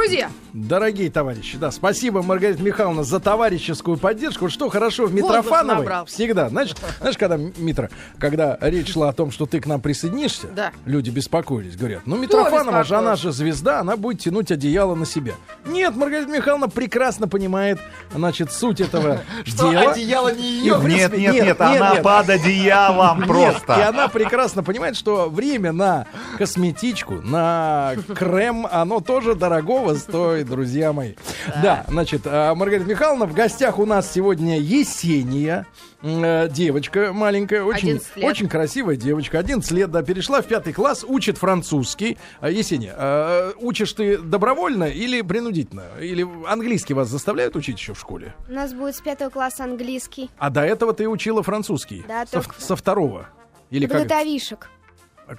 [0.00, 4.48] Друзья, Дорогие товарищи, да, спасибо, Маргарита Михайловна, за товарищескую поддержку.
[4.48, 6.48] Что хорошо в Митрофановой всегда.
[6.48, 10.72] Знаешь, знаешь, когда Митро, когда речь шла о том, что ты к нам присоединишься, Да.
[10.86, 15.34] люди беспокоились, говорят, ну Митрофанова же, она же звезда, она будет тянуть одеяло на себя.
[15.66, 17.78] Нет, Маргарита Михайловна прекрасно понимает,
[18.12, 19.92] значит, суть этого Что дела.
[19.92, 20.80] одеяло не ее.
[20.82, 23.88] нет, нет, нет, она под одеялом Нет, и просто.
[23.88, 26.06] она прекрасно понимает, что время на
[26.38, 31.14] косметичку, на крем, оно тоже дорого стоит, друзья мои.
[31.62, 35.66] Да, значит, а, Маргарита Михайловна, в гостях у нас сегодня Есения.
[36.02, 38.24] э, Девочка маленькая, очень, 11 лет.
[38.24, 42.16] очень красивая девочка, 11 лет, да, перешла в пятый класс, учит французский.
[42.40, 45.84] А, Есения, а, учишь ты добровольно или принудительно?
[46.00, 48.34] Или английский вас заставляют учить еще в школе?
[48.48, 50.30] У нас будет с пятого класса английский.
[50.38, 52.04] А до этого ты учила французский?
[52.08, 53.28] Да, со, только- со второго?
[53.70, 53.98] Или как?
[54.02, 54.68] Подготовишек.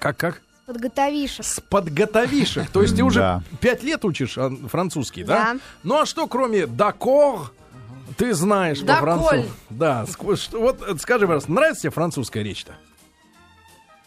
[0.00, 0.42] Как, как?
[0.66, 1.44] Подготовишек.
[1.44, 2.70] С подготовишек.
[2.70, 5.54] То есть ты уже пять лет учишь а, французский, да?
[5.54, 5.60] Да.
[5.82, 7.52] Ну а что, кроме дакор,
[8.16, 9.50] ты знаешь по-французски?
[9.70, 10.06] Да.
[10.52, 12.74] Вот э, скажи, пожалуйста, нравится тебе французская речь-то?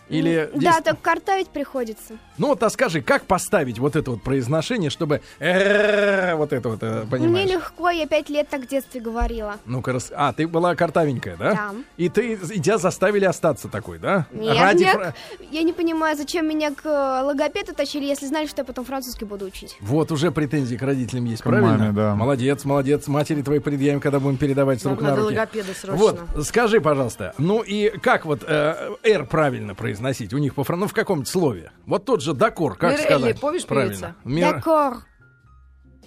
[0.10, 2.14] Или Да, здесь- только картавить приходится.
[2.38, 7.02] Ну вот, а скажи, как поставить вот это вот произношение, чтобы вот это вот, э,
[7.02, 7.50] Мне понимаешь?
[7.50, 9.56] легко, я пять лет так в детстве говорила.
[9.66, 11.54] Ну-ка, рас- а, ты была картавенькая, да?
[11.54, 11.72] Да.
[11.98, 14.28] И ты, и тебя заставили остаться такой, да?
[14.32, 15.14] Нет, Ради фра-
[15.52, 16.86] Я не понимаю, зачем меня к
[17.24, 19.78] логопеду тащили, если знали, что я потом французский буду учить.
[19.82, 21.78] Вот уже претензии к родителям есть, К правильно?
[21.78, 22.16] маме, да.
[22.16, 23.08] Молодец, молодец.
[23.08, 25.34] Матери твои предъявим, когда будем передавать с рук на Надо руки.
[25.36, 25.96] логопеда срочно.
[26.36, 29.95] Вот, скажи, пожалуйста, ну и как вот э, «р» правильно произносить
[30.34, 31.72] у них по французски, ну в каком-нибудь слове?
[31.86, 33.40] Вот тот же «дакор», как Мирелли, сказать?
[33.40, 34.16] помнишь правильно?
[34.24, 34.98] Мир- Дакор.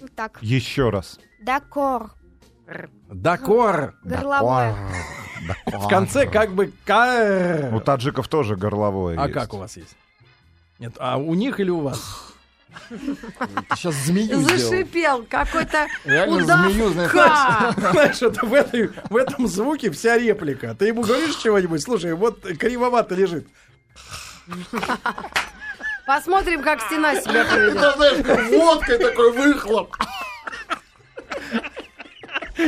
[0.01, 0.37] Вот так.
[0.41, 1.19] Еще раз.
[1.41, 2.11] Дакор.
[3.09, 3.95] «Дакор».
[4.03, 4.75] Горловое.
[5.65, 6.71] В конце как бы.
[7.71, 9.95] У таджиков тоже горловое А как у вас есть?
[10.79, 12.33] Нет, а у них или у вас?
[13.75, 14.59] Сейчас змею сделал.
[14.59, 20.75] Зашипел какой-то Реально змею, знаешь, Знаешь, это в, этой, в этом звуке вся реплика.
[20.75, 23.47] Ты ему говоришь чего-нибудь, слушай, вот кривовато лежит.
[26.05, 27.77] Посмотрим, как стена себя поведет.
[27.77, 29.95] Это, знаешь, как водкой такой выхлоп.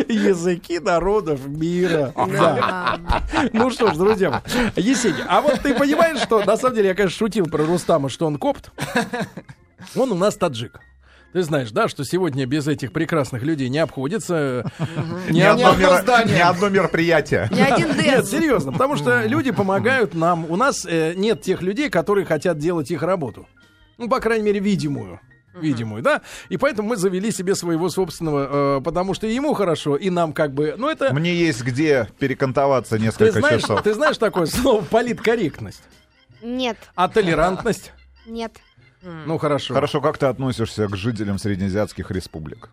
[0.07, 2.13] Языки народов мира.
[2.15, 2.99] Да.
[3.51, 4.41] Ну что ж, друзья.
[4.75, 8.27] Есеня, а вот ты понимаешь, что на самом деле я, конечно, шутил про Рустама, что
[8.27, 8.71] он копт.
[9.95, 10.79] Он у нас таджик.
[11.33, 14.69] Ты знаешь, да, что сегодня без этих прекрасных людей не обходится.
[15.29, 16.35] Ни, одно, одно мера- здание.
[16.37, 17.47] ни одно мероприятие.
[17.51, 20.45] Ни один Нет, серьезно, потому что люди помогают нам.
[20.49, 23.47] У нас э, нет тех людей, которые хотят делать их работу.
[23.97, 25.21] Ну, по крайней мере, видимую.
[25.53, 26.21] Видимую, да?
[26.49, 30.33] И поэтому мы завели себе своего собственного, э, потому что и ему хорошо, и нам
[30.33, 30.75] как бы.
[30.77, 31.13] Ну, это.
[31.13, 33.81] Мне есть где перекантоваться Ты несколько знаешь, часов.
[33.83, 35.83] ты знаешь такое слово политкорректность?
[36.41, 37.91] Нет, А толерантность?
[38.25, 38.53] нет.
[39.01, 39.73] Ну, хорошо.
[39.73, 42.69] Хорошо, как ты относишься к жителям среднеазиатских республик?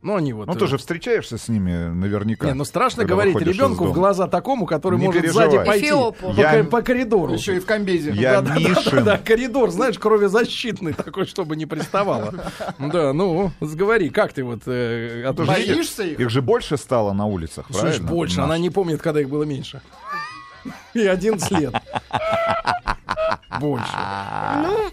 [0.00, 0.48] Ну, они вот.
[0.48, 2.48] Ну, э, ты же встречаешься с ними наверняка.
[2.48, 5.48] Не, ну страшно говорить ребенку в глаза такому, который Не может переживай.
[5.48, 6.34] сзади пойти Эфиопу.
[6.34, 7.32] по, Я- по коридору.
[7.32, 8.10] Еще и в комбезе.
[8.10, 9.04] Я Да, да, Мишин.
[9.04, 12.34] да, коридор, знаешь, кровезащитный такой, чтобы не приставало.
[12.80, 14.62] Да, ну, сговори, как ты вот...
[14.66, 16.18] э, их- Боишься их?
[16.18, 18.08] Их же больше стало на улицах, Слушай, правильно?
[18.08, 19.82] больше, она не помнит, когда их было меньше.
[20.94, 21.74] И 11 лет.
[23.60, 23.92] Больше.
[24.62, 24.90] Ну,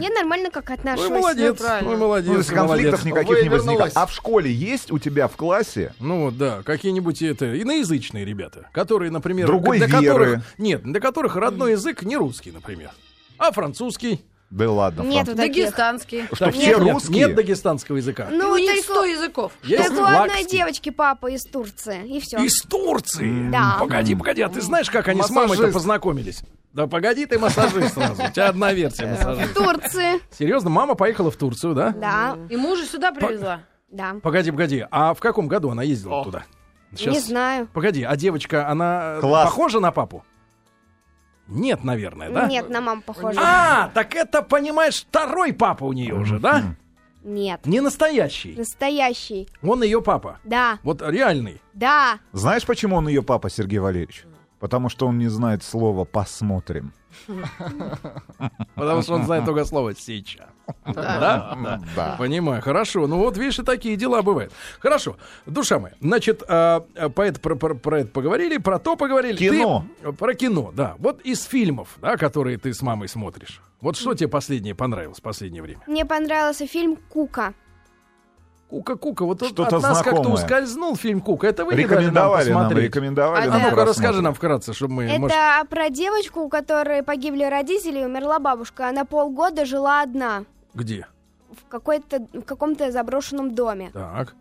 [0.00, 1.10] я нормально как отношусь.
[1.10, 3.04] Ой, молодец, Ну, молодец, есть конфликтов молодец.
[3.04, 3.92] никаких не возникает.
[3.96, 8.68] А в школе есть у тебя в классе Ну вот, да, какие-нибудь это иноязычные ребята,
[8.72, 10.02] которые, например, Другой для веры.
[10.04, 12.90] которых нет, для которых родной язык не русский, например,
[13.38, 14.24] а французский.
[14.50, 15.02] Да ладно.
[15.02, 15.64] Нет, Фран- вот таких.
[15.66, 16.24] Дагестанский.
[16.26, 17.16] Что Так, все нет, русские?
[17.18, 18.28] нет дагестанского языка.
[18.32, 19.52] Ну, у них только, 100 языков.
[19.62, 22.06] Есть только у одной девочки папа из Турции.
[22.08, 22.38] И все.
[22.38, 23.48] Из Турции.
[23.50, 23.76] Да.
[23.78, 25.74] Погоди, погоди, а ты знаешь, как они с мамой-то Массажист.
[25.74, 26.42] познакомились?
[26.72, 28.22] Да погоди ты массажист сразу.
[28.22, 29.54] У тебя одна версия массажист.
[29.54, 30.20] Турции.
[30.36, 31.90] Серьезно, мама поехала в Турцию, да?
[31.90, 33.60] Да, И мужа сюда привезла.
[33.90, 34.16] да.
[34.22, 34.84] Погоди, погоди.
[34.90, 36.44] А в каком году она ездила туда?
[36.92, 37.68] Не знаю.
[37.72, 39.44] Погоди, а девочка, она Класс.
[39.48, 40.24] похожа на папу?
[41.50, 42.46] Нет, наверное, да?
[42.46, 43.38] Нет, на маму похоже.
[43.42, 46.76] А, так это, понимаешь, второй папа у нее уже, да?
[47.22, 47.66] Нет.
[47.66, 48.54] Не настоящий.
[48.56, 49.48] Настоящий.
[49.62, 50.38] Он ее папа.
[50.44, 51.60] Да, Вот реальный.
[51.74, 52.18] да.
[52.32, 54.24] Знаешь, почему он ее папа, Сергей Валерьевич?
[54.60, 56.92] Потому что он не знает слова «посмотрим».
[58.74, 60.46] Потому что он знает только слово сейчас.
[60.84, 61.56] Да?
[61.62, 61.80] Да.
[61.96, 62.14] Да.
[62.18, 63.06] Понимаю, хорошо.
[63.06, 64.52] Ну вот, видишь, и такие дела бывают.
[64.78, 65.94] Хорошо, душа моя.
[66.00, 66.80] Значит, а,
[67.14, 69.36] по это, про, про- про это поговорили, про то поговорили.
[69.36, 69.84] Кино.
[70.02, 70.94] Ты- про кино, да.
[70.98, 73.60] Вот из фильмов, да, которые ты с мамой смотришь.
[73.80, 75.80] Вот что тебе последнее понравилось в последнее время?
[75.86, 77.54] Мне понравился фильм «Кука».
[78.70, 81.48] Кука-кука, вот от, Что-то от нас как-то ускользнул фильм Кука.
[81.48, 82.84] Это вы не дали нам Рекомендовали нам, посмотреть.
[82.84, 83.62] рекомендовали А А нам.
[83.70, 85.04] ну-ка, расскажи нам вкратце, чтобы мы...
[85.04, 85.36] Это может,
[85.68, 88.88] про девочку, у которой погибли родители и умерла бабушка.
[88.88, 91.06] Она полгода жила одна Где?
[91.50, 93.90] в, какой-то, в каком-то заброшенном доме.
[93.92, 94.34] Так.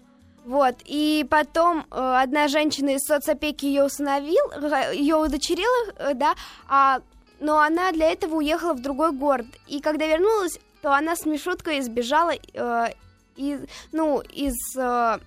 [0.46, 4.46] Вот, и потом э, одна женщина из соцопеки ее усыновил,
[4.94, 6.34] ее удочерила, э, да,
[6.68, 7.02] а,
[7.40, 9.46] но она для этого уехала в другой город.
[9.68, 12.88] И когда вернулась, то она с Мишуткой сбежала э,
[13.40, 15.20] из, ну, из, э,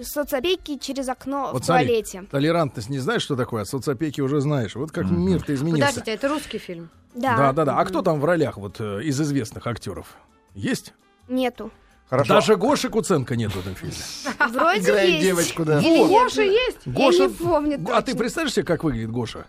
[0.00, 2.24] соцопеки через окно Вот в смотри, туалете.
[2.30, 4.74] Толерантность не знаешь, что такое, а соцопеки уже знаешь.
[4.74, 5.86] Вот как мир-то изменился.
[5.86, 6.90] Подождите, это русский фильм.
[7.14, 7.78] Да, Да, да, да.
[7.78, 10.16] А кто там в ролях вот э, из известных актеров?
[10.54, 10.94] Есть?
[11.28, 11.70] нету.
[12.10, 12.34] Хорошо.
[12.34, 13.94] Даже Гоши Куценко нет в этом фильме.
[14.52, 15.22] Вроде Играет есть.
[15.22, 15.80] девочку, да.
[15.80, 16.78] Гоша есть?
[16.84, 17.22] Гоша...
[17.22, 19.46] Я не помню А ты представляешь себе, как выглядит Гоша?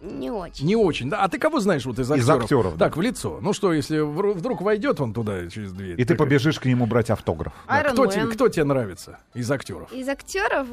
[0.00, 0.66] Не очень.
[0.66, 1.22] Не очень, да.
[1.24, 2.38] А ты кого знаешь вот из актеров?
[2.38, 2.86] Из актеров, да.
[2.86, 3.38] Так, в лицо.
[3.40, 5.94] Ну что, если вдруг войдет он туда через дверь?
[6.00, 7.52] И ты такой, побежишь к нему брать автограф.
[7.66, 9.92] да, кто, тебе, кто тебе нравится из актеров?
[9.92, 10.68] Из актеров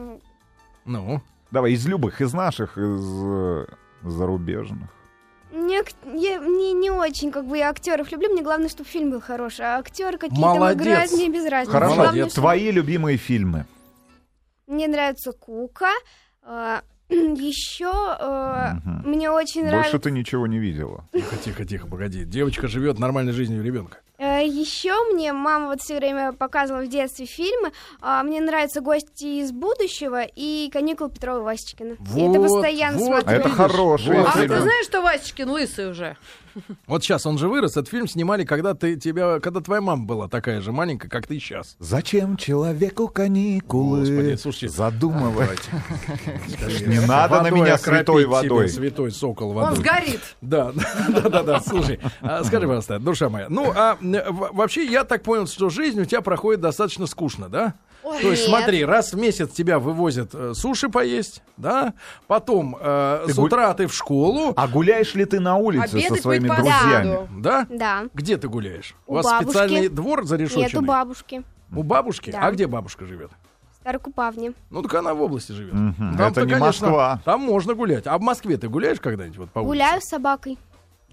[0.85, 3.65] Ну, Давай, из любых, из наших, из э,
[4.03, 4.89] зарубежных.
[5.51, 5.81] мне,
[6.13, 9.65] я, мне не очень, как бы я актеров люблю, мне главное, чтобы фильм был хороший.
[9.65, 10.77] А актеры какие Молодец.
[10.83, 11.71] там играют, мне без разницы.
[11.71, 12.31] Хорошо, Главное, Молодец.
[12.33, 13.65] что- твои любимые фильмы.
[14.67, 15.91] Мне нравится Кука.
[16.43, 19.09] э, Еще э, Мгм.
[19.09, 19.99] мне очень Больше нравится.
[19.99, 21.07] ты ничего не видела.
[21.13, 22.25] тихо, тихо, тихо, погоди.
[22.25, 23.99] Девочка живет нормальной жизнью ребенка.
[24.43, 27.71] Еще мне мама вот все время показывала в детстве фильмы.
[28.01, 31.93] А, Мне нравятся гости из будущего и каникулы Петрова Васечкина.
[31.93, 33.17] И это Вот, постоянно вот.
[33.17, 33.39] А смотрю.
[33.39, 34.29] это хорошие Вот.
[34.33, 36.17] А ты знаешь, что Васечкин лысый уже?
[36.87, 40.29] Вот сейчас он же вырос, этот фильм снимали, когда ты тебя, когда твоя мама была
[40.29, 41.75] такая же маленькая, как ты сейчас.
[41.79, 43.99] Зачем человеку каникулы?
[43.99, 44.69] Господи, слушайте.
[44.69, 45.59] Задумывать.
[46.87, 48.69] Не надо на меня святой водой.
[48.69, 49.77] святой сокол Он водой.
[49.79, 50.21] сгорит.
[50.41, 50.71] Да,
[51.09, 53.97] да, да, да, слушай, а, скажи, пожалуйста, душа моя, ну, а
[54.29, 57.73] вообще я так понял, что жизнь у тебя проходит достаточно скучно, да?
[58.03, 58.49] То есть, Нет.
[58.49, 61.93] смотри, раз в месяц тебя вывозят э, суши поесть, да?
[62.27, 65.97] Потом э, Ты с утра ты в школу, А гуляешь ли ты на улице со
[65.97, 67.27] Обедать своими быть по друзьями?
[67.41, 67.65] да?
[67.67, 68.03] Да.
[68.13, 68.95] Где ты гуляешь?
[69.07, 69.49] У У вас бабушки.
[69.49, 70.63] специальный двор зарешоченный?
[70.65, 71.43] Нет, у бабушки.
[71.75, 72.29] У бабушки?
[72.29, 72.41] Да.
[72.41, 73.31] А где бабушка живет?
[73.71, 74.53] В Старокупавне.
[74.69, 75.71] Ну, так она в области живет.
[75.73, 77.21] Там-то, Это не конечно, Москва.
[77.25, 78.05] Там можно гулять.
[78.05, 79.67] А в Москве ты гуляешь когда-нибудь вот по улице?
[79.67, 80.59] Гуляю с собакой.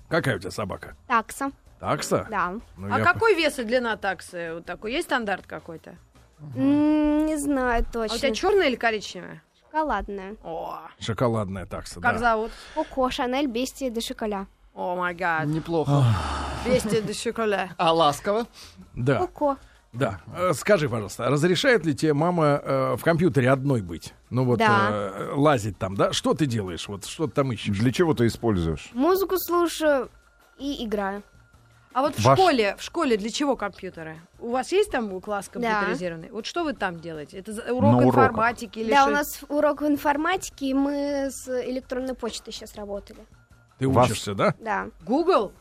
[0.09, 0.94] Какая у тебя собака?
[1.07, 1.53] Такса.
[1.87, 2.27] Такса?
[2.31, 2.55] Да.
[2.77, 4.55] Ну, А я какой вес и длина таксы?
[4.55, 4.92] Вот такой.
[4.92, 5.97] Есть стандарт какой-то?
[6.55, 8.18] М, Не знаю А у точно.
[8.18, 9.42] тебя черная или коричневая?
[9.64, 10.37] Шоколадная.
[10.45, 12.18] О, Шоколадная такса, как да.
[12.18, 12.53] зовут?
[12.77, 14.47] Коко, Шанель, Бестия, де Шоколя.
[14.75, 15.47] О май гад.
[15.47, 16.05] Неплохо.
[16.64, 17.71] 200 до шоколя.
[17.77, 18.47] А ласково?
[18.95, 19.57] Да, Коко.
[19.92, 20.21] да.
[20.37, 24.14] Э, Скажи, пожалуйста, разрешает ли тебе мама э, в компьютере одной быть?
[24.31, 24.88] Ну вот Да.
[24.92, 26.12] э, лазить там, да?
[26.12, 26.87] Что ты делаешь?
[26.87, 27.77] Вот что ты там ищешь?
[27.77, 28.90] Для чего ты используешь?
[28.92, 30.09] Музыку слушаю
[30.59, 31.25] и играю.
[31.94, 34.16] А вот в Ваш- школе, в школе для чего компьютеры?
[34.38, 35.61] У вас есть там класс Да.
[35.61, 36.31] компьютеризированный?
[36.31, 37.38] Вот что вы там делаете?
[37.38, 38.07] Это урок На уроках.
[38.24, 39.11] информатики или да, что?
[39.11, 43.20] у нас урок в информатике, и мы с электронной почтой сейчас работали.
[43.78, 44.55] Ты Вас- учишься, да?
[44.61, 44.87] Да.
[45.05, 45.52] Google?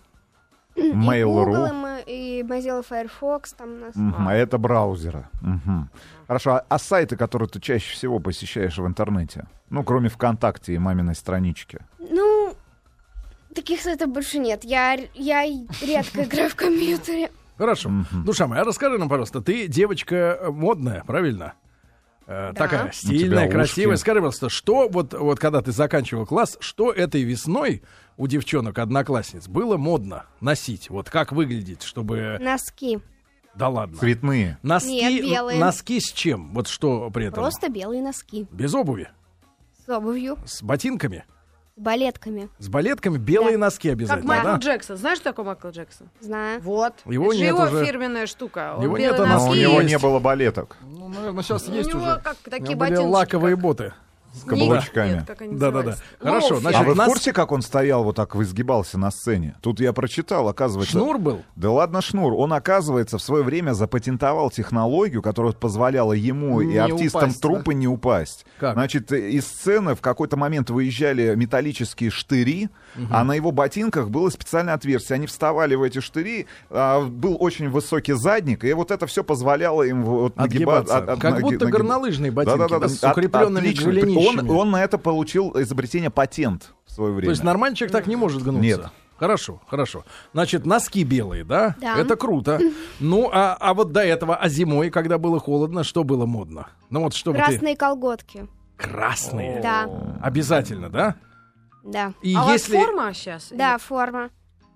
[0.76, 1.74] И и, Mail.ru.
[1.74, 3.96] мы- и Mozilla Firefox там у нас.
[3.96, 5.28] Мгм, А это браузеры.
[5.42, 5.90] Мгм.
[6.28, 9.48] Хорошо, а, а сайты, которые ты чаще всего посещаешь в интернете?
[9.70, 11.80] Ну, кроме ВКонтакте и маминой странички.
[12.00, 12.31] Ну,
[13.54, 14.64] таких сайтов больше нет.
[14.64, 15.44] Я, я
[15.82, 17.32] редко играю в компьютере.
[17.58, 17.92] Хорошо.
[18.26, 21.54] Душа моя, а расскажи нам, пожалуйста, ты девочка э, модная, правильно?
[22.28, 22.54] Э, Да.
[22.54, 23.94] Такая стильная, красивая.
[23.96, 24.02] ушки.
[24.02, 27.84] Скажи, пожалуйста, что вот, вот когда ты заканчивал класс, что этой весной
[28.18, 30.90] у девчонок-одноклассниц было модно носить?
[30.90, 32.38] Вот как выглядеть, чтобы...
[32.40, 33.00] Носки.
[33.54, 33.98] Да ладно.
[33.98, 34.58] Цветные.
[34.64, 35.60] Носки, Нет, белые.
[35.60, 36.52] носки с чем?
[36.54, 37.36] Вот что при этом?
[37.44, 38.48] Просто белые носки.
[38.52, 39.10] Без обуви?
[39.86, 40.38] С обувью.
[40.46, 41.26] С ботинками?
[41.78, 42.50] С балетками.
[42.60, 43.18] С балетками?
[43.18, 43.66] Белые Да.
[43.66, 44.56] носки Как обязательно, Майкл да?
[44.58, 44.98] Джексон.
[44.98, 46.10] Знаешь, что такое Майкл Джексон?
[46.20, 46.62] Знаю.
[46.62, 46.94] Вот.
[47.06, 47.86] Его Это же нет его уже.
[47.86, 48.74] фирменная штука.
[48.78, 49.90] Он Его белые нет, Но носки у него есть.
[49.94, 52.20] не было балеток Ну, наверное, сейчас У есть него уже.
[52.22, 53.14] как У такие него были ботиночки.
[53.14, 53.94] лаковые как- боты.
[54.34, 55.26] С каблучками.
[55.52, 55.96] Да-да-да.
[56.20, 56.62] Хорошо, Лоуфи.
[56.62, 59.56] значит, А вы в нас- курсе, как он стоял вот так, изгибался на сцене?
[59.62, 60.94] Тут я прочитал, оказывается...
[60.98, 61.42] Шнур был?
[61.56, 62.34] Да ладно, шнур.
[62.34, 67.74] Он, оказывается, в свое время запатентовал технологию, которая позволяла ему и Не артистам упасть, трупы
[67.74, 68.46] не упасть.
[68.60, 68.74] Как?
[68.74, 72.70] Значит, из сцены в какой-то момент выезжали металлические штыри,
[73.10, 75.16] а на его ботинках было специальное отверстие.
[75.16, 79.84] Они вставали в эти штыри, а, был очень высокий задник, и вот это все позволяло
[79.84, 80.98] им вот нагиба- Отгибаться.
[80.98, 83.92] от- от- Как наги- будто горнолыжные ботинки, Да-да-да, да, с от- укрепленными отлично.
[84.28, 87.28] Он, он на это получил изобретение патент в свое время.
[87.28, 88.62] То есть нормальный человек так не может гнуться?
[88.62, 88.82] Нет.
[89.18, 90.04] Хорошо, хорошо.
[90.34, 91.76] Значит, носки белые, да?
[91.80, 91.98] Да.
[91.98, 92.60] Это круто.
[93.00, 96.70] Ну, а, а вот до этого, а зимой, когда было холодно, что было модно?
[96.90, 97.46] Ну вот чтобы ты...
[97.46, 98.48] Красные колготки.
[98.78, 99.62] Красные.
[99.62, 99.88] Да,
[100.22, 101.16] Обязательно, да?
[101.84, 102.14] да.
[102.24, 102.76] И А если...
[102.76, 103.48] у вас форма сейчас?
[103.52, 104.32] Да, форма.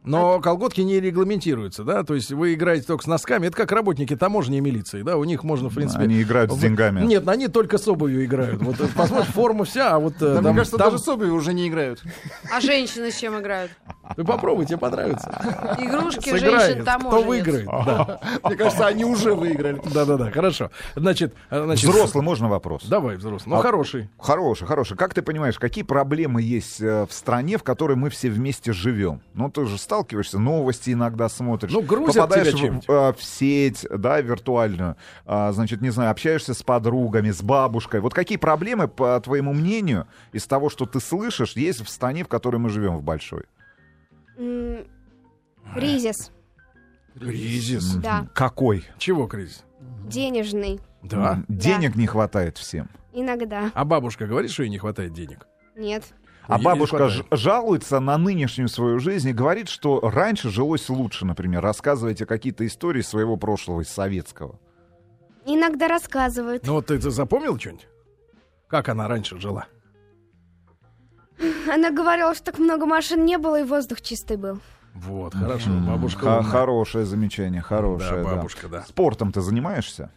[0.06, 2.04] Но колготки не регламентируются, да?
[2.04, 3.48] То есть вы играете только с носками.
[3.48, 5.18] Это как работники таможни и милиции, да?
[5.18, 6.04] У них можно, в принципе...
[6.04, 7.02] Они играют с деньгами.
[7.06, 8.62] Нет, они только с обувью играют.
[8.62, 11.08] Вот э, посмотрите, форма вся, а вот э, Да, там- мне кажется, там- даже с
[11.08, 12.02] обувью уже не играют.
[12.54, 13.72] А женщины с чем играют?
[14.18, 15.30] Вы попробуйте, понравится.
[15.80, 16.62] Игрушки Сыграет.
[16.62, 17.26] женщин Кто таможенниц.
[17.28, 17.66] выиграет?
[17.66, 18.20] Да.
[18.44, 19.82] Мне кажется, они уже выиграли.
[19.94, 20.72] Да-да-да, хорошо.
[20.96, 21.90] Значит, э, значит...
[21.90, 22.84] Взрослый, можно вопрос?
[22.86, 23.54] Давай, взрослый.
[23.54, 24.10] Ну, А- хороший.
[24.20, 24.98] Хороший, хороший.
[24.98, 29.22] Как ты понимаешь, какие проблемы есть э, в стране, в которой мы все вместе живем?
[29.34, 31.72] Ну, ты же сталкиваешься, новости иногда смотришь.
[31.72, 34.96] Ну, грузят попадаешь тебя в, э, в сеть, да, виртуальную.
[35.26, 38.00] А, значит, не знаю, общаешься с подругами, с бабушкой.
[38.02, 42.28] Вот какие проблемы, по твоему мнению, из того, что ты слышишь, есть в стране, в
[42.28, 43.44] которой мы живем, в большой?
[45.74, 46.32] Кризис.
[47.20, 47.96] Кризис.
[47.96, 48.84] Да, Какой?
[48.98, 49.64] Чего кризис?
[50.08, 50.80] денежный.
[51.04, 51.44] Да.
[51.48, 52.90] Денег не хватает всем.
[53.14, 53.72] Иногда.
[53.74, 55.48] А бабушка говорит, что ей не хватает денег?
[55.76, 56.04] Нет.
[56.48, 61.62] А Ей бабушка жалуется на нынешнюю свою жизнь и говорит, что раньше жилось лучше, например.
[61.62, 64.60] Рассказывайте какие-то истории своего прошлого, из советского.
[65.46, 66.66] Иногда рассказывают.
[66.66, 67.88] Ну вот ты, ты запомнил что-нибудь?
[68.68, 69.68] Как она раньше жила?
[71.72, 74.60] Она говорила, что так много машин не было и воздух чистый был.
[74.94, 76.52] Вот, хорошо, бабушка Х- умная.
[76.52, 78.24] хорошее замечание, хорошее.
[78.24, 78.84] Да, бабушка, да.
[78.84, 80.10] Спортом ты занимаешься?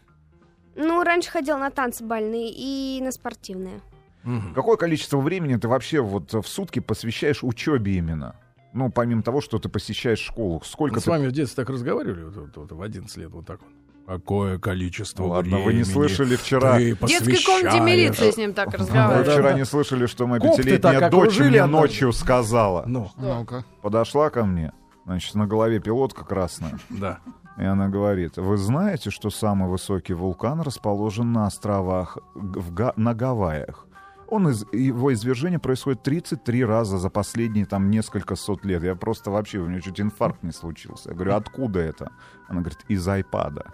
[0.76, 3.80] Ну, раньше ходила на танцы бальные и на спортивные.
[4.22, 4.54] Мгм.
[4.54, 8.36] Какое количество времени ты вообще вот в сутки посвящаешь учебе именно?
[8.72, 11.10] Ну, помимо того, что ты посещаешь школу, сколько Мы с ты...
[11.10, 13.70] вами в детстве так разговаривали, вот, вот- вот в 11 лет, вот так вот.
[14.08, 16.76] Какое количество Ладно, вы времени не слышали вчера.
[16.78, 19.24] В детской комнате милиции с ним так Вы разговаривали.
[19.26, 21.72] да, вчера не слышали, что моя пятилетняя дочь мне однажды.
[21.76, 22.84] ночью сказала.
[22.86, 23.66] Ну, Ну-ка.
[23.82, 24.72] Подошла ко мне,
[25.04, 26.78] значит, на голове пилотка красная.
[26.88, 27.18] да.
[27.58, 33.12] И она говорит, вы знаете, что самый высокий вулкан расположен на островах в Га- на
[33.12, 33.84] Гавайях?
[34.28, 38.82] Он из, его извержение происходит 33 раза за последние там несколько сот лет.
[38.84, 41.10] Я просто вообще, у меня чуть инфаркт не случился.
[41.10, 42.10] Я говорю, откуда это?
[42.48, 43.72] Она говорит, из айпада.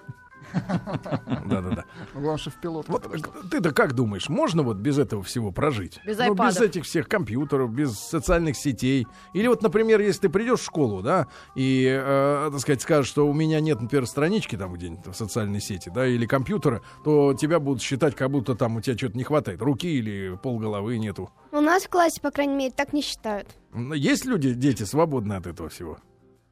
[1.46, 1.84] Да-да-да.
[2.14, 2.88] Ну, Главное, что в пилот.
[2.88, 3.06] Вот
[3.50, 6.00] ты-то как думаешь, можно вот без этого всего прожить?
[6.04, 9.06] Без ну, без этих всех компьютеров, без социальных сетей.
[9.32, 13.26] Или вот, например, если ты придешь в школу, да, и, э, так сказать, скажешь, что
[13.26, 17.60] у меня нет, например, странички там где-нибудь в социальной сети, да, или компьютера, то тебя
[17.60, 19.60] будут считать, как будто там у тебя что-то не хватает.
[19.62, 21.30] Руки или полголовы нету.
[21.52, 23.48] У нас в классе, по крайней мере, так не считают.
[23.72, 25.98] М, Есть люди, дети, свободны от этого всего?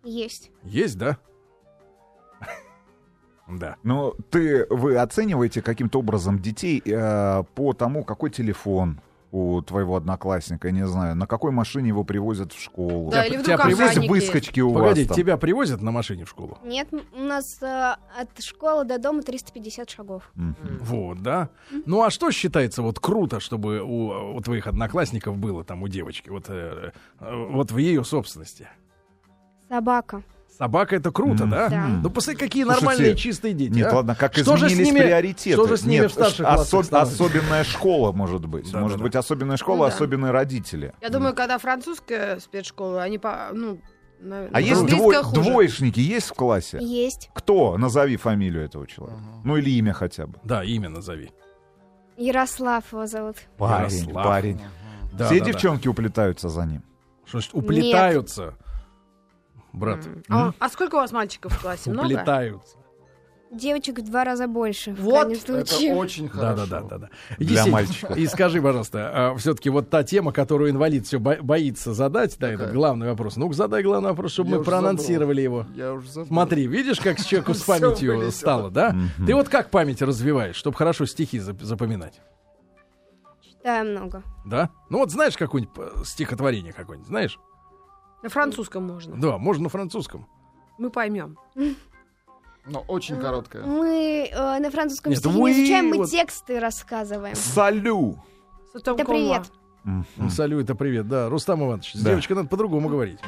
[0.04, 0.50] Есть.
[0.64, 1.18] Есть, да?
[3.48, 3.76] Да.
[3.82, 9.00] Ну, ты, вы оцениваете каким-то образом детей э, по тому, какой телефон
[9.32, 13.10] у твоего одноклассника, я не знаю, на какой машине его привозят в школу.
[13.10, 15.16] Да, Тебя- или тебя привозят выскочки у Погоди, вас там?
[15.16, 16.58] тебя привозят на машине в школу?
[16.62, 20.30] Нет, у нас э, от школы до дома 350 шагов.
[20.34, 20.56] Мгм.
[20.82, 21.48] Вот, да.
[21.86, 26.28] Ну а что считается вот круто, чтобы у, у твоих одноклассников было там у девочки,
[26.28, 28.68] вот, э, э, вот в ее собственности?
[29.70, 30.22] Собака.
[30.58, 31.68] Собака это круто, да?
[31.68, 31.86] Да.
[32.02, 33.72] Ну посмотри, какие Слушайте, нормальные чистые дети.
[33.72, 33.96] Нет, а.
[33.96, 35.52] ладно, как Что же с изменились ними- приоритеты.
[35.56, 36.46] что же с ними Нет, в старших?
[36.46, 38.70] Особенная школа, может быть.
[38.70, 39.18] Да, может да, быть, да.
[39.20, 40.92] особенная школа, Ну особенные родители.
[41.00, 43.80] Я думаю, когда французская спецшкола, они по, ну,
[44.20, 45.32] на- А есть хуже.
[45.32, 46.78] двоечники есть в классе?
[46.80, 47.30] Есть.
[47.34, 47.76] Кто?
[47.78, 49.20] Назови фамилию этого человека.
[49.44, 50.38] Ну или имя хотя бы.
[50.44, 51.30] Да, имя назови.
[52.16, 53.36] Ярослав его зовут.
[53.58, 54.24] Парень, Ярослав.
[54.24, 54.60] парень.
[55.14, 55.50] Да, Все да, да.
[55.52, 56.82] девчонки уплетаются за ним.
[57.24, 58.54] Что значит уплетаются?
[59.72, 61.90] Брат, А, а сколько у вас мальчиков в классе?
[61.90, 62.06] Много?
[62.06, 62.76] уплетаются.
[63.50, 64.94] Девочек в два раза больше.
[64.94, 65.30] Вот.
[65.30, 65.62] Это
[65.94, 66.66] очень Да, хорошо.
[66.70, 67.08] да, да, да, да.
[67.36, 68.14] Для Есень, мальчика.
[68.14, 73.08] И скажи, пожалуйста, все-таки вот та тема, которую инвалид все боится задать, да, этот главный
[73.08, 73.36] вопрос.
[73.36, 75.66] Ну-ка, задай главный вопрос, чтобы Я мы проанонсировали его.
[75.74, 76.28] Я уже забыл.
[76.28, 78.96] Смотри, видишь, как с человеку с памятью стало, да?
[79.26, 82.22] Ты вот как память развиваешь, чтобы хорошо стихи зап- запоминать?
[83.62, 84.22] Да, много.
[84.46, 84.70] Да?
[84.90, 87.38] Ну вот знаешь какое-нибудь э, стихотворение какое-нибудь, знаешь?
[88.22, 89.16] На французском можно.
[89.16, 90.26] Да, можно на французском.
[90.78, 91.36] Мы поймем.
[92.64, 93.64] Но очень короткая.
[93.64, 97.34] Мы э, на французском Нет, стихе вы не изучаем, мы вот- тексты рассказываем.
[97.34, 98.16] Салю!
[98.74, 99.50] Это Да привет.
[99.82, 100.30] Мгм.
[100.30, 101.28] Салю, это привет, да.
[101.28, 102.10] Рустам Иванович, с Да.
[102.10, 103.18] девочкой надо по-другому говорить.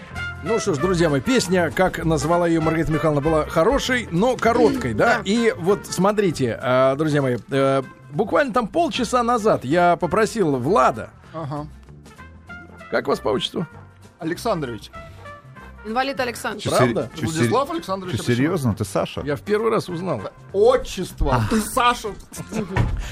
[0.45, 4.95] Ну что ж, друзья мои, песня, как назвала ее Маргарита Михайловна, была хорошей, но короткой,
[4.95, 5.21] да?
[5.25, 11.67] И вот смотрите, э, друзья мои, э, буквально там полчаса назад я попросил Влада, Ага.
[12.93, 13.67] как вас по отчеству?
[14.25, 14.91] Александрович.
[15.87, 16.63] Инвалид Александр.
[16.67, 17.11] Правда?
[17.15, 18.17] чё, Владислав Александрович.
[18.17, 18.75] чё, серьезно?
[18.75, 19.21] Ты Саша?
[19.21, 20.23] Я в первый раз узнал.
[20.55, 21.43] Отчество.
[21.51, 22.09] Ты Саша.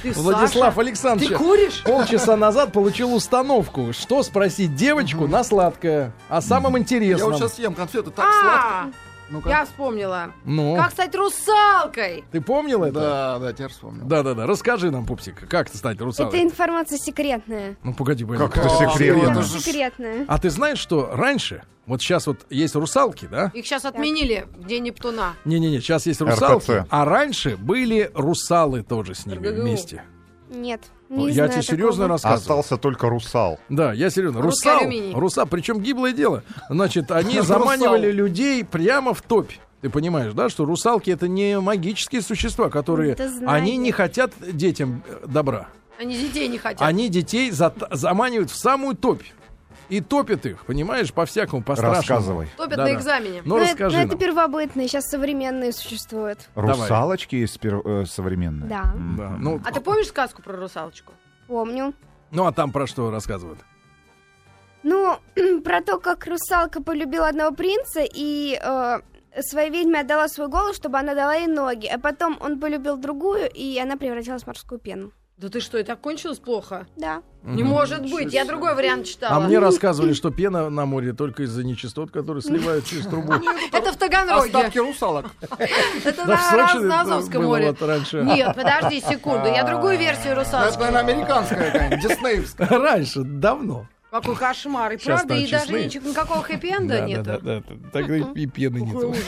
[0.02, 0.80] Ты Владислав Саша?
[0.80, 1.82] Александрович Ты куришь?
[1.84, 7.30] полчаса назад получил установку, что спросить девочку на сладкое, о самом Я интересном.
[7.32, 8.96] вот сейчас ем конфеты так сладко.
[9.32, 9.48] Ну-ка.
[9.48, 10.32] я вспомнила.
[10.44, 12.24] Ну, Как стать русалкой?
[12.30, 13.00] ты помнил это?
[13.00, 14.04] Да, да, теперь вспомнил.
[14.04, 16.42] Да-да-да, расскажи нам, пупсик, как стать Это русалкой?
[16.42, 17.76] информация секретная.
[17.82, 18.42] Ну, погоди, погоди.
[18.52, 20.24] Как это это ж- Секретная.
[20.28, 23.50] А ты знаешь, что раньше, вот сейчас вот есть русалки, да?
[23.54, 25.32] Их сейчас отменили в день Нептуна.
[25.44, 26.86] Не-не-не, сейчас есть русалки, РПЦ.
[26.90, 29.62] а раньше были русалы тоже с ними РГГУ.
[29.62, 30.04] вместе.
[30.50, 30.82] Нет,
[31.16, 32.08] не я знаю тебе серьезно такого.
[32.08, 32.40] рассказываю.
[32.40, 33.58] Остался только русал.
[33.68, 34.40] Да, я серьезно.
[34.40, 35.14] Русский Русал, алюминий.
[35.14, 36.42] русал, причем гиблое дело.
[36.68, 39.52] Значит, они заманивали людей прямо в топь.
[39.82, 45.26] Ты понимаешь, да, что русалки это не магические существа, которые они не хотят детям э,
[45.26, 45.68] добра.
[45.98, 46.80] Они детей не хотят.
[46.80, 49.22] Они детей заманивают в самую топь.
[49.92, 51.96] И топят их, понимаешь, по-всякому, по-страшному.
[52.00, 52.48] Рассказывай.
[52.56, 52.84] Топят Да-да.
[52.84, 53.42] на экзамене.
[53.44, 54.18] Ну, Ну, это, расскажи ну, это нам.
[54.18, 56.48] первобытные, сейчас современные существуют.
[56.54, 56.72] Давай.
[56.72, 58.68] Русалочки есть пер- э, современные?
[58.70, 61.12] Да, Да, ну, А ты помнишь сказку про русалочку?
[61.46, 61.92] помню.
[62.30, 63.58] ну, а там про что рассказывают?
[64.82, 65.18] Ну,
[65.64, 69.00] про то, как русалка полюбила одного принца, и э,
[69.42, 71.86] своей ведьме отдала свой голос, чтобы она дала ей ноги.
[71.86, 75.12] А потом он полюбил другую, и она превратилась в морскую пену.
[75.38, 76.86] Да ты что, так кончилось плохо?
[76.96, 77.22] Да.
[77.42, 78.32] Не может быть.
[78.32, 79.36] Я другой вариант читала.
[79.36, 83.32] А мне рассказывали, что пена на море только из-за нечистот, которые сливают через трубу.
[83.72, 84.46] Это в Таганроге.
[84.46, 85.26] Остатки русалок.
[86.04, 87.74] Это Да, в на, это Азовском море.
[88.12, 89.48] Нет, подожди секунду.
[89.48, 90.78] Я другую версию Это, русалочки.
[90.78, 92.68] наверное, американская диснеевская.
[92.68, 93.86] Раньше, давно.
[94.12, 94.92] Какой кошмар.
[94.92, 95.84] И Сейчас правда, и даже честны.
[95.86, 97.22] ничего- никакого хэппи-энда Да, нету.
[97.24, 97.90] да, да, да.
[97.92, 99.24] Тогда и пены Какой нет.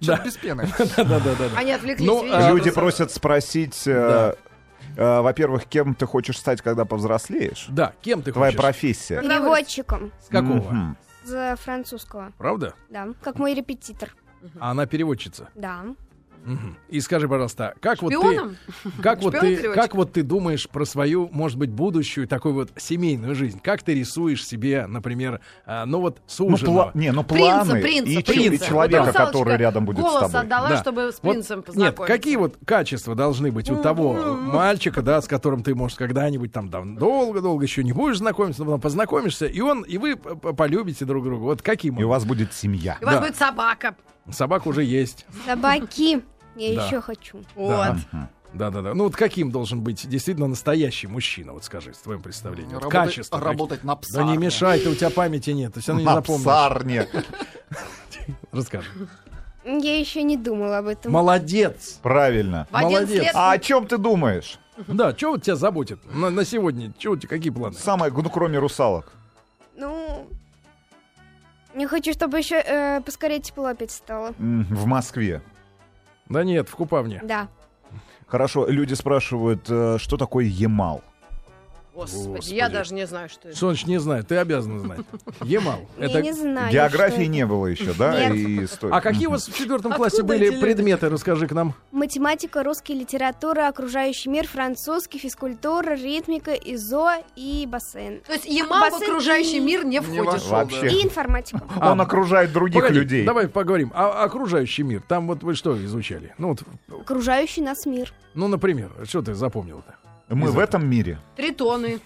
[0.00, 0.24] ужас.
[0.24, 0.66] Без пены.
[0.96, 1.48] Да, да, да, да.
[1.56, 2.06] Они отвлеклись.
[2.06, 4.34] Ну, а, Люди просят спросить, э,
[4.96, 7.66] э, во-первых, кем ты хочешь стать, когда повзрослеешь?
[7.68, 8.60] Да, кем ты Твоя хочешь?
[8.62, 9.20] профессия.
[9.20, 10.96] Переводчиком С какого?
[11.24, 12.32] За французского.
[12.38, 12.72] Правда?
[12.88, 13.08] Да.
[13.22, 14.14] Как мой репетитор.
[14.58, 15.50] А она переводчица.
[15.54, 15.84] Да.
[16.88, 18.56] И скажи, пожалуйста, как вот ты, Шпионом?
[19.02, 23.34] как вот ты, как вот ты думаешь про свою, может быть, будущую такую вот семейную
[23.34, 23.60] жизнь?
[23.62, 26.22] Как ты рисуешь себе, например, а, ну вот Ну,
[26.56, 26.90] суженого?
[26.94, 28.64] пла- не, ну планы принца, и, принца.
[28.64, 30.40] и человека, Вот который рядом будет с голос тобой.
[30.40, 30.76] отдала, Да.
[30.78, 32.06] чтобы с Вот, принцем Нет, познакомиться.
[32.16, 36.68] какие вот качества должны быть у того мальчика, да, с которым ты, может, когда-нибудь там
[36.68, 41.42] долго-долго еще не будешь знакомиться, но потом познакомишься, и он, и вы полюбите друг друга.
[41.42, 42.98] Вот каким И у вас будет семья.
[43.00, 43.94] И у вас будет собака.
[44.30, 45.26] Собака уже есть.
[45.46, 46.22] Собаки.
[46.56, 46.86] Я Да.
[46.86, 47.42] еще хочу.
[47.54, 47.96] Вот.
[48.52, 48.92] Да-да-да.
[48.94, 52.74] Ну вот каким должен быть действительно настоящий мужчина, вот скажи, с твоим представлением.
[52.74, 53.38] Вот Работать- Качество.
[53.38, 53.50] какие.
[53.52, 54.32] Работать на Да псарне.
[54.32, 56.42] не мешай, ты у тебя памяти нет, ты все равно не На запомнишь.
[56.42, 57.08] псарне.
[58.52, 58.90] Расскажи.
[59.64, 61.12] Я еще не думала об этом.
[61.12, 61.98] Молодец.
[62.02, 62.66] Правильно.
[62.70, 63.32] В 11 Молодец.
[63.34, 64.58] А о чем ты думаешь?
[64.88, 66.92] Да, что вот тебя заботит на, на сегодня?
[66.98, 67.74] Чего у тебя, какие планы?
[67.74, 69.12] Самое, ну, кроме русалок.
[71.82, 74.34] Не хочу, чтобы еще э, поскорее тепло опять стало.
[74.38, 75.42] М, В Москве.
[76.28, 77.20] Да нет, в Купавне.
[77.24, 77.48] Да.
[78.28, 81.02] Хорошо, люди спрашивают, э, что такое Емал?
[81.94, 82.54] Господи, Господи.
[82.54, 83.58] я даже не знаю, что это.
[83.58, 84.24] Значит не знаю?
[84.24, 85.00] Ты обязан знать.
[85.42, 85.80] Емал.
[85.98, 86.22] Я Это...
[86.22, 86.72] не знаю.
[86.72, 88.28] Географии не было еще, да?
[88.30, 88.34] Нет.
[88.34, 91.10] И А какие у вас в четвертом Откуда классе были предметы?
[91.10, 91.74] Расскажи к нам.
[91.90, 98.20] Математика, русская литература, окружающий мир, французский, физкультура, ритмика, ИЗО и бассейн.
[98.26, 100.42] То есть Ямал в окружающий и- мир не входит.
[100.46, 100.88] Вообще.
[100.88, 101.60] И информатика.
[101.80, 103.26] Он окружает других Погоди, людей.
[103.26, 103.92] Давай поговорим.
[103.94, 105.02] А окружающий мир.
[105.06, 106.34] Там вот вы что изучали?
[106.38, 106.62] Ну, вот,
[107.02, 108.12] Окружающий нас мир.
[108.34, 109.96] ну например, что ты запомнил-то?
[110.34, 111.18] Мы в этом мире.
[111.36, 112.00] Тритоны.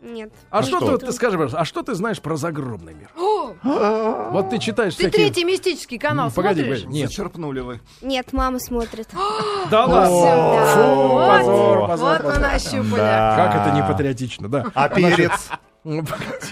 [0.00, 0.30] Нет.
[0.50, 0.96] А Ну что, что?
[0.98, 3.10] ты, ты скажи, пожалуйста, а что ты знаешь про загробный мир?
[3.16, 3.52] О,
[4.30, 5.26] Вот ты читаешь ты всякие...
[5.26, 6.82] третий мистический канал Погоди, смотришь?
[6.82, 7.08] погоди, нет.
[7.10, 7.80] Зачерпнули вы.
[8.00, 9.08] Нет, мама смотрит.
[9.70, 10.20] Да Вот ладно.
[10.22, 11.38] да.
[11.38, 12.40] позор, Вот, позор, вот мы позор.
[12.40, 12.96] нащупали.
[13.00, 14.66] Как это не патриотично, да.
[14.74, 15.50] А перец?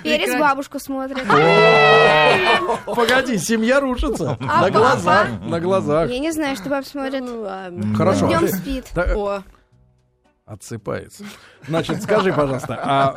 [0.02, 1.24] Перец бабушку смотрит.
[2.84, 4.36] Погоди, семья рушится.
[4.40, 6.10] А На глазах, на глазах.
[6.10, 7.22] Я не знаю, что папа смотрит.
[7.22, 7.94] Ну.
[7.96, 8.26] Хорошо.
[8.26, 8.86] Днем спит.
[10.46, 11.24] Отсыпается.
[11.66, 13.14] Значит, скажи, пожалуйста, а,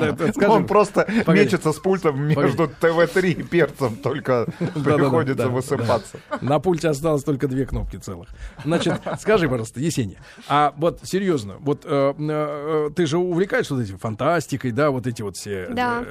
[0.00, 1.44] э, э, э, скажи, Он просто Погоди.
[1.44, 4.46] мечется с пультом между ТВ-3 и перцем, только
[4.82, 6.20] приходится да, высыпаться.
[6.40, 8.30] На пульте осталось только две кнопки целых.
[8.64, 13.98] Значит, скажи, пожалуйста, Есения, а вот серьезно, вот э, э, ты же увлекаешься вот этим
[13.98, 15.68] фантастикой, да, вот эти вот все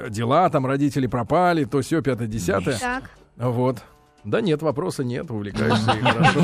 [0.08, 2.78] дела, там родители пропали, то все пятое, десятое.
[2.78, 3.10] Так.
[3.36, 3.82] Вот.
[4.24, 6.40] Да нет, вопроса нет, увлекаешься и хорошо.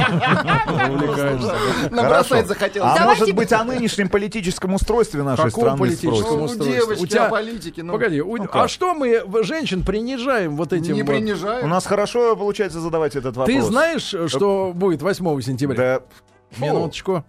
[0.92, 1.54] Увлекаешься.
[1.90, 2.98] Набросать захотелось.
[2.98, 6.38] А может быть, о нынешнем политическом устройстве нашей Каком страны политическом?
[6.38, 6.72] Ну, устройстве?
[6.74, 7.82] девочки, У тебя- о политике.
[7.82, 8.56] Ну, Погоди, у- как?
[8.56, 11.10] а что мы женщин принижаем вот этим не вот?
[11.10, 11.62] принижай.
[11.62, 13.56] У нас хорошо получается задавать этот вопрос.
[13.56, 16.00] Ты знаешь, что будет 8 сентября?
[16.58, 16.66] Да.
[16.66, 17.24] Минуточку.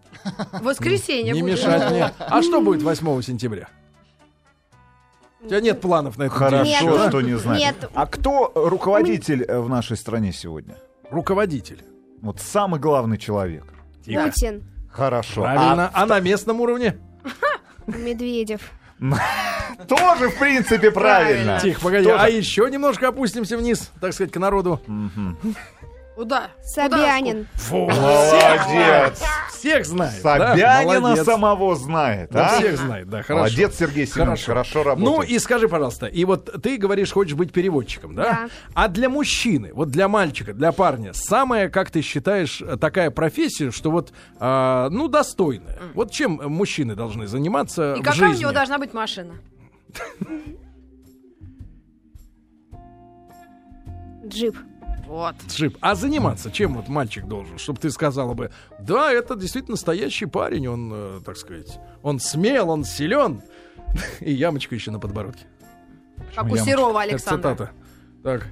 [0.61, 1.53] воскресенье Не будет.
[1.59, 2.11] мешать мне.
[2.19, 3.69] А что будет 8 сентября?
[5.43, 7.09] У тебя нет планов на это Хорошо, Нет.
[7.09, 7.59] что не знаю.
[7.59, 7.89] Нет.
[7.93, 10.75] А кто руководитель э, в нашей стране сегодня?
[11.09, 11.83] Руководитель.
[12.21, 13.63] Вот самый главный человек.
[14.05, 14.63] Путин.
[14.91, 15.41] Хорошо.
[15.41, 15.89] Правильно.
[15.93, 16.99] А на местном уровне?
[17.87, 18.61] Медведев.
[19.01, 21.59] А тоже, в принципе, правильно.
[21.59, 22.09] Тихо, погоди.
[22.09, 24.79] А еще немножко опустимся вниз, так сказать, к народу.
[26.15, 26.49] Куда?
[26.61, 27.47] Собянин.
[27.55, 29.23] Фу, Молодец.
[29.49, 30.21] всех знает.
[30.21, 30.51] да?
[30.51, 31.25] Собянина Молодец.
[31.25, 32.29] самого знает.
[32.31, 32.59] Да, а?
[32.59, 33.37] всех знает, да, хорошо.
[33.39, 35.17] Молодец, Сергей Семенович, хорошо работает.
[35.17, 38.23] Ну и скажи, пожалуйста, и вот ты говоришь, хочешь быть переводчиком, да?
[38.23, 38.49] Да.
[38.73, 43.89] А для мужчины, вот для мальчика, для парня, самая, как ты считаешь, такая профессия, что
[43.89, 45.79] вот, а, ну, достойная.
[45.93, 48.41] Вот чем мужчины должны заниматься И в какая у жизни?
[48.41, 49.35] него должна быть машина?
[54.27, 54.55] Джип.
[55.11, 55.35] Вот.
[55.49, 55.77] Джип.
[55.81, 57.57] А заниматься чем вот мальчик должен?
[57.57, 58.49] Чтобы ты сказала бы,
[58.79, 63.41] да, это действительно настоящий парень, он, э, так сказать, он смел, он силен.
[64.21, 65.43] И ямочка еще на подбородке.
[66.33, 66.65] Как у ямочка?
[66.65, 67.55] Серова Александра.
[67.55, 67.71] цитата.
[68.23, 68.47] Так.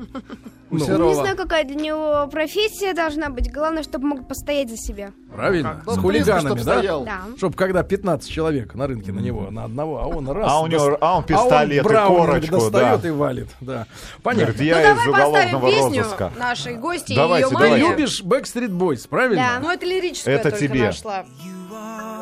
[0.71, 1.09] Ну, Серова.
[1.09, 3.51] Не знаю, какая для него профессия должна быть.
[3.51, 5.11] Главное, чтобы мог постоять за себя.
[5.35, 5.81] правильно.
[5.85, 6.77] Ну, С хулиганами, чтоб да?
[6.77, 7.05] стоял.
[7.05, 7.21] Да.
[7.37, 10.45] Чтоб когда 15 человек на рынке на него, на одного, а он раз...
[10.51, 13.07] А у него- дос- а он пистолет и Браунинг корочку, достает да.
[13.07, 13.85] и валит, да.
[14.21, 14.53] Понятно.
[14.53, 16.31] Говорит, я ну, из уголовного песню розыска.
[16.37, 17.65] нашей гости Давайте, и ее Ты маме.
[17.79, 17.89] давайте.
[17.89, 19.49] любишь Backstreet Boys, правильно?
[19.55, 19.59] Да.
[19.61, 20.83] Ну, это лирическая Это только тебе.
[20.85, 21.25] нашла.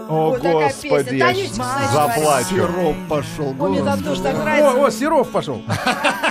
[0.10, 1.20] О, Вот такая господи,
[1.92, 2.50] заплачу.
[2.50, 3.56] Сироп пошел.
[3.60, 4.86] Он мне там тоже так О, нравится.
[4.86, 5.62] о, Серов пошел.